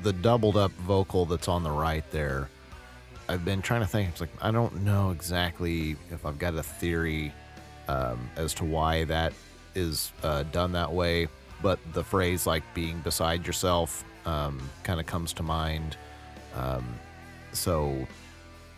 the 0.04 0.12
doubled 0.12 0.58
up 0.58 0.72
vocal 0.72 1.26
that's 1.26 1.48
on 1.48 1.64
the 1.64 1.72
right 1.72 2.04
there, 2.12 2.50
I've 3.30 3.46
been 3.46 3.62
trying 3.62 3.82
to 3.82 3.88
think. 3.88 4.10
It's 4.10 4.22
like 4.22 4.32
I 4.42 4.50
don't 4.50 4.84
know 4.84 5.12
exactly 5.12 5.96
if 6.10 6.26
I've 6.26 6.40
got 6.40 6.56
a 6.56 6.64
theory 6.64 7.32
um, 7.88 8.28
as 8.36 8.56
to 8.56 8.66
why 8.66 9.04
that 9.04 9.34
is 9.76 10.12
uh, 10.24 10.44
done 10.44 10.72
that 10.72 10.92
way, 10.92 11.28
but 11.62 11.78
the 11.94 12.04
phrase 12.04 12.48
like 12.48 12.64
being 12.74 13.00
beside 13.02 13.46
yourself 13.46 14.04
um, 14.26 14.60
kind 14.82 15.00
of 15.00 15.06
comes 15.06 15.32
to 15.34 15.44
mind. 15.44 15.96
Um, 16.56 16.88
so 17.54 18.08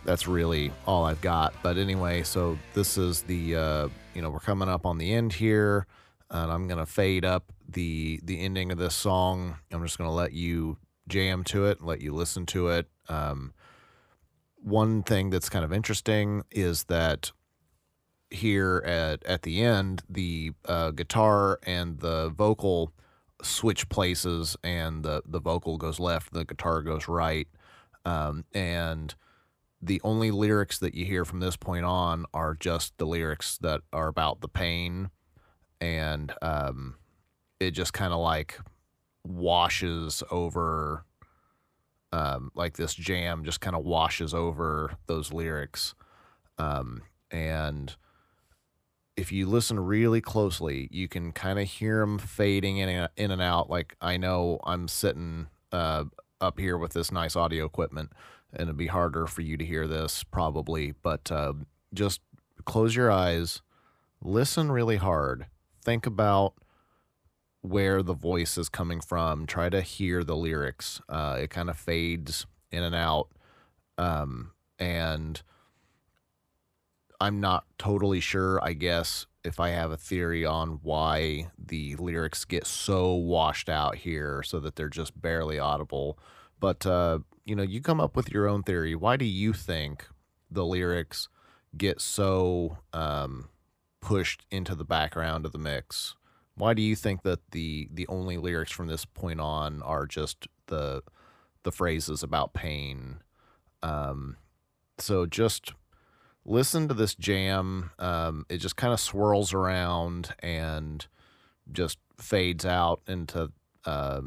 that's 0.04 0.28
really 0.28 0.70
all 0.86 1.06
I've 1.06 1.22
got. 1.22 1.54
But 1.62 1.78
anyway, 1.78 2.22
so 2.22 2.58
this 2.74 2.98
is 2.98 3.22
the 3.22 3.56
uh, 3.56 3.88
you 4.14 4.20
know 4.20 4.28
we're 4.28 4.40
coming 4.40 4.68
up 4.68 4.84
on 4.84 4.98
the 4.98 5.14
end 5.14 5.32
here, 5.32 5.86
and 6.30 6.52
I'm 6.52 6.68
gonna 6.68 6.84
fade 6.84 7.24
up 7.24 7.50
the 7.70 8.20
the 8.22 8.38
ending 8.38 8.70
of 8.70 8.76
this 8.76 8.94
song. 8.94 9.56
I'm 9.72 9.82
just 9.82 9.96
gonna 9.96 10.12
let 10.12 10.32
you 10.32 10.76
jam 11.08 11.42
to 11.44 11.64
it, 11.64 11.82
let 11.82 12.02
you 12.02 12.14
listen 12.14 12.44
to 12.46 12.68
it. 12.68 12.86
Um, 13.08 13.54
one 14.62 15.02
thing 15.02 15.30
that's 15.30 15.48
kind 15.48 15.64
of 15.64 15.72
interesting 15.72 16.44
is 16.50 16.84
that 16.84 17.32
here 18.30 18.82
at 18.86 19.24
at 19.24 19.42
the 19.42 19.62
end, 19.62 20.02
the 20.08 20.52
uh, 20.64 20.90
guitar 20.90 21.58
and 21.64 21.98
the 21.98 22.30
vocal 22.30 22.92
switch 23.42 23.88
places, 23.88 24.56
and 24.62 25.04
the 25.04 25.22
the 25.26 25.40
vocal 25.40 25.76
goes 25.76 26.00
left, 26.00 26.32
the 26.32 26.44
guitar 26.44 26.82
goes 26.82 27.08
right, 27.08 27.48
um, 28.04 28.44
and 28.54 29.14
the 29.80 30.00
only 30.04 30.30
lyrics 30.30 30.78
that 30.78 30.94
you 30.94 31.04
hear 31.04 31.24
from 31.24 31.40
this 31.40 31.56
point 31.56 31.84
on 31.84 32.24
are 32.32 32.54
just 32.54 32.96
the 32.98 33.04
lyrics 33.04 33.58
that 33.58 33.80
are 33.92 34.08
about 34.08 34.40
the 34.40 34.48
pain, 34.48 35.10
and 35.80 36.32
um, 36.40 36.96
it 37.60 37.72
just 37.72 37.92
kind 37.92 38.12
of 38.12 38.20
like 38.20 38.58
washes 39.24 40.22
over 40.30 41.04
um, 42.12 42.50
like 42.54 42.76
this 42.76 42.94
jam 42.94 43.44
just 43.44 43.60
kind 43.60 43.76
of 43.76 43.84
washes 43.84 44.34
over 44.34 44.94
those 45.06 45.32
lyrics. 45.32 45.94
Um, 46.58 47.02
and 47.30 47.94
if 49.16 49.30
you 49.30 49.46
listen 49.46 49.78
really 49.78 50.20
closely 50.20 50.88
you 50.90 51.08
can 51.08 51.32
kind 51.32 51.58
of 51.58 51.68
hear 51.68 52.00
them 52.00 52.18
fading 52.18 52.78
in 52.78 52.88
and, 52.88 53.08
in 53.16 53.30
and 53.30 53.42
out. 53.42 53.70
Like 53.70 53.96
i 54.00 54.16
know 54.16 54.58
i'm 54.64 54.88
sitting 54.88 55.48
uh, 55.72 56.04
up 56.40 56.58
here 56.58 56.76
with 56.76 56.92
this 56.92 57.12
nice 57.12 57.36
audio 57.36 57.64
equipment 57.64 58.10
and 58.52 58.62
it'd 58.62 58.76
be 58.76 58.88
harder 58.88 59.26
for 59.26 59.40
you 59.40 59.56
to 59.56 59.64
hear 59.64 59.86
this 59.86 60.24
probably 60.24 60.92
but 61.02 61.30
uh, 61.30 61.52
just 61.94 62.20
close 62.64 62.94
your 62.94 63.10
eyes 63.10 63.62
listen 64.22 64.70
really 64.70 64.96
hard 64.96 65.46
think 65.84 66.06
about 66.06 66.54
where 67.62 68.02
the 68.02 68.14
voice 68.14 68.58
is 68.58 68.68
coming 68.68 69.00
from. 69.00 69.46
Try 69.46 69.68
to 69.70 69.80
hear 69.80 70.22
the 70.22 70.36
lyrics. 70.36 71.00
Uh, 71.08 71.38
it 71.40 71.50
kind 71.50 71.70
of 71.70 71.78
fades 71.78 72.46
in 72.70 72.82
and 72.82 72.94
out. 72.94 73.28
Um, 73.96 74.52
and 74.78 75.40
I'm 77.20 77.40
not 77.40 77.64
totally 77.78 78.18
sure, 78.18 78.62
I 78.62 78.72
guess, 78.72 79.26
if 79.44 79.60
I 79.60 79.70
have 79.70 79.92
a 79.92 79.96
theory 79.96 80.44
on 80.44 80.80
why 80.82 81.50
the 81.56 81.94
lyrics 81.96 82.44
get 82.44 82.66
so 82.66 83.14
washed 83.14 83.68
out 83.68 83.96
here 83.96 84.42
so 84.44 84.58
that 84.58 84.74
they're 84.74 84.88
just 84.88 85.20
barely 85.20 85.58
audible. 85.58 86.18
But, 86.58 86.84
uh, 86.84 87.20
you 87.44 87.54
know, 87.54 87.62
you 87.62 87.80
come 87.80 88.00
up 88.00 88.16
with 88.16 88.30
your 88.30 88.48
own 88.48 88.64
theory. 88.64 88.96
Why 88.96 89.16
do 89.16 89.24
you 89.24 89.52
think 89.52 90.06
the 90.50 90.64
lyrics 90.64 91.28
get 91.76 92.00
so 92.00 92.78
um, 92.92 93.48
pushed 94.00 94.44
into 94.50 94.74
the 94.74 94.84
background 94.84 95.46
of 95.46 95.52
the 95.52 95.58
mix? 95.58 96.16
Why 96.62 96.74
do 96.74 96.82
you 96.82 96.94
think 96.94 97.24
that 97.24 97.50
the 97.50 97.88
the 97.92 98.06
only 98.06 98.36
lyrics 98.36 98.70
from 98.70 98.86
this 98.86 99.04
point 99.04 99.40
on 99.40 99.82
are 99.82 100.06
just 100.06 100.46
the 100.68 101.02
the 101.64 101.72
phrases 101.72 102.22
about 102.22 102.54
pain? 102.54 103.16
Um, 103.82 104.36
so 104.96 105.26
just 105.26 105.72
listen 106.44 106.86
to 106.86 106.94
this 106.94 107.16
jam. 107.16 107.90
Um, 107.98 108.46
it 108.48 108.58
just 108.58 108.76
kind 108.76 108.92
of 108.92 109.00
swirls 109.00 109.52
around 109.52 110.36
and 110.38 111.04
just 111.72 111.98
fades 112.16 112.64
out 112.64 113.02
into 113.08 113.50
uh, 113.84 114.20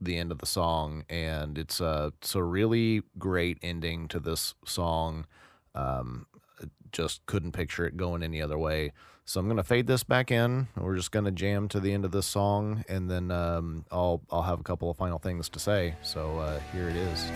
the 0.00 0.18
end 0.18 0.30
of 0.30 0.38
the 0.38 0.46
song, 0.46 1.02
and 1.08 1.58
it's 1.58 1.80
a 1.80 2.12
it's 2.18 2.36
a 2.36 2.44
really 2.44 3.02
great 3.18 3.58
ending 3.60 4.06
to 4.06 4.20
this 4.20 4.54
song. 4.64 5.26
Um, 5.74 6.26
just 6.92 7.26
couldn't 7.26 7.50
picture 7.50 7.84
it 7.84 7.96
going 7.96 8.22
any 8.22 8.40
other 8.40 8.56
way. 8.56 8.92
So 9.28 9.40
I'm 9.40 9.48
gonna 9.48 9.64
fade 9.64 9.88
this 9.88 10.04
back 10.04 10.30
in. 10.30 10.68
We're 10.76 10.94
just 10.94 11.10
gonna 11.10 11.32
jam 11.32 11.68
to 11.70 11.80
the 11.80 11.92
end 11.92 12.04
of 12.04 12.12
this 12.12 12.26
song, 12.26 12.84
and 12.88 13.10
then 13.10 13.32
um, 13.32 13.84
I'll 13.90 14.22
I'll 14.30 14.42
have 14.42 14.60
a 14.60 14.62
couple 14.62 14.88
of 14.88 14.96
final 14.96 15.18
things 15.18 15.48
to 15.48 15.58
say. 15.58 15.96
So 16.02 16.38
uh, 16.38 16.60
here 16.72 16.88
it 16.88 16.94
is. 16.94 17.26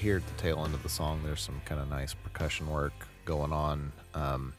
Here 0.00 0.16
at 0.16 0.26
the 0.26 0.42
tail 0.42 0.64
end 0.64 0.72
of 0.72 0.82
the 0.82 0.88
song, 0.88 1.20
there's 1.22 1.42
some 1.42 1.60
kind 1.66 1.78
of 1.78 1.90
nice 1.90 2.14
percussion 2.14 2.70
work 2.70 2.94
going 3.26 3.52
on. 3.52 3.92
Um, 4.14 4.54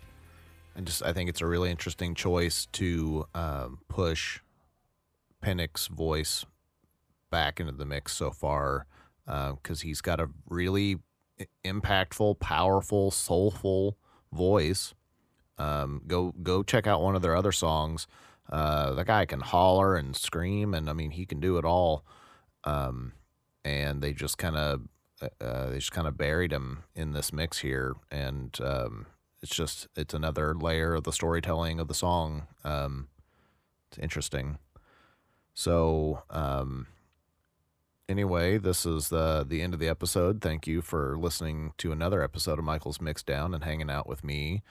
and 0.76 0.86
just 0.86 1.02
I 1.02 1.14
think 1.14 1.32
it's 1.32 1.42
a 1.42 1.48
really 1.48 1.72
interesting 1.72 2.14
choice 2.14 2.68
to 2.74 3.26
um, 3.34 3.80
push 3.88 4.40
Pinnick's 5.44 5.88
voice 5.88 6.46
back 7.32 7.60
into 7.60 7.72
the 7.72 7.86
mix 7.86 8.14
so 8.14 8.30
far 8.30 8.86
because 9.26 9.82
uh, 9.82 9.84
he's 9.84 10.00
got 10.00 10.20
a 10.20 10.30
really 10.48 10.98
impactful, 11.66 12.40
powerful, 12.40 13.10
soulful 13.10 13.98
voice. 14.32 14.94
Um, 15.58 16.04
go 16.06 16.36
go 16.44 16.62
check 16.62 16.86
out 16.86 17.02
one 17.02 17.16
of 17.16 17.24
their 17.24 17.36
other 17.36 17.52
songs. 17.52 18.06
Uh, 18.48 18.94
the 18.94 19.04
guy 19.04 19.26
can 19.26 19.40
holler 19.40 19.96
and 19.96 20.16
scream, 20.16 20.76
and 20.76 20.88
I 20.88 20.94
mean 20.94 21.10
he 21.10 21.26
can 21.26 21.40
do 21.40 21.58
it 21.58 21.66
all. 21.66 22.06
Um, 22.64 23.14
and 23.66 24.04
they 24.04 24.14
just 24.14 24.38
kind 24.38 24.56
of 24.56 24.82
uh, 25.22 25.68
they 25.68 25.76
just 25.76 25.92
kind 25.92 26.08
of 26.08 26.18
buried 26.18 26.52
him 26.52 26.84
in 26.96 27.14
this 27.14 27.32
mix 27.32 27.60
here, 27.60 27.96
and 28.10 28.58
um, 28.64 29.06
it's 29.42 29.56
just 29.56 29.88
it's 29.96 30.14
another 30.14 30.54
layer 30.54 30.94
of 30.94 31.04
the 31.04 31.14
storytelling 31.14 31.80
of 31.80 31.88
the 31.88 31.94
song. 31.94 32.48
Um, 32.64 33.08
it's 33.90 33.98
interesting. 34.00 34.58
So 35.54 36.24
um, 36.30 36.88
anyway, 38.08 38.58
this 38.58 38.86
is 38.86 39.10
the 39.10 39.46
the 39.48 39.62
end 39.62 39.74
of 39.74 39.80
the 39.80 39.90
episode. 39.90 40.42
Thank 40.42 40.68
you 40.68 40.82
for 40.82 41.18
listening 41.18 41.74
to 41.78 41.92
another 41.92 42.24
episode 42.24 42.60
of 42.60 42.66
Michael's 42.66 43.00
Mixdown 43.00 43.54
and 43.54 43.64
hanging 43.64 43.90
out 43.90 44.08
with 44.08 44.24
me. 44.24 44.62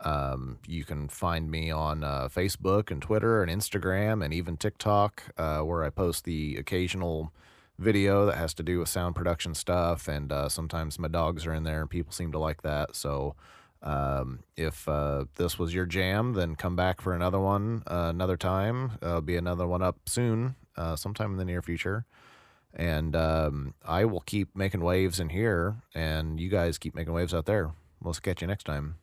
Um, 0.00 0.58
you 0.66 0.84
can 0.84 1.08
find 1.08 1.50
me 1.50 1.70
on 1.70 2.04
uh, 2.04 2.28
Facebook 2.28 2.90
and 2.90 3.00
Twitter 3.00 3.42
and 3.42 3.50
Instagram 3.50 4.24
and 4.24 4.34
even 4.34 4.56
TikTok, 4.56 5.22
uh, 5.38 5.60
where 5.60 5.84
I 5.84 5.90
post 5.90 6.24
the 6.24 6.56
occasional 6.56 7.32
video 7.78 8.26
that 8.26 8.36
has 8.36 8.54
to 8.54 8.62
do 8.62 8.78
with 8.78 8.88
sound 8.88 9.14
production 9.14 9.54
stuff. 9.54 10.08
And 10.08 10.32
uh, 10.32 10.48
sometimes 10.48 10.98
my 10.98 11.08
dogs 11.08 11.46
are 11.46 11.54
in 11.54 11.64
there, 11.64 11.80
and 11.80 11.90
people 11.90 12.12
seem 12.12 12.32
to 12.32 12.38
like 12.38 12.62
that. 12.62 12.96
So 12.96 13.34
um, 13.82 14.40
if 14.56 14.88
uh, 14.88 15.24
this 15.34 15.58
was 15.58 15.74
your 15.74 15.86
jam, 15.86 16.34
then 16.34 16.54
come 16.56 16.76
back 16.76 17.00
for 17.00 17.14
another 17.14 17.40
one 17.40 17.82
uh, 17.86 18.10
another 18.10 18.36
time. 18.36 18.92
There'll 19.00 19.20
be 19.20 19.36
another 19.36 19.66
one 19.66 19.82
up 19.82 19.98
soon, 20.06 20.56
uh, 20.76 20.96
sometime 20.96 21.32
in 21.32 21.36
the 21.38 21.44
near 21.44 21.62
future 21.62 22.06
and 22.74 23.14
um, 23.14 23.74
I 23.84 24.04
will 24.04 24.20
keep 24.20 24.54
making 24.56 24.80
waves 24.80 25.20
in 25.20 25.28
here, 25.28 25.76
and 25.94 26.40
you 26.40 26.48
guys 26.48 26.78
keep 26.78 26.94
making 26.94 27.12
waves 27.12 27.32
out 27.32 27.46
there. 27.46 27.70
We'll 28.02 28.14
catch 28.14 28.42
you 28.42 28.48
next 28.48 28.64
time. 28.64 28.96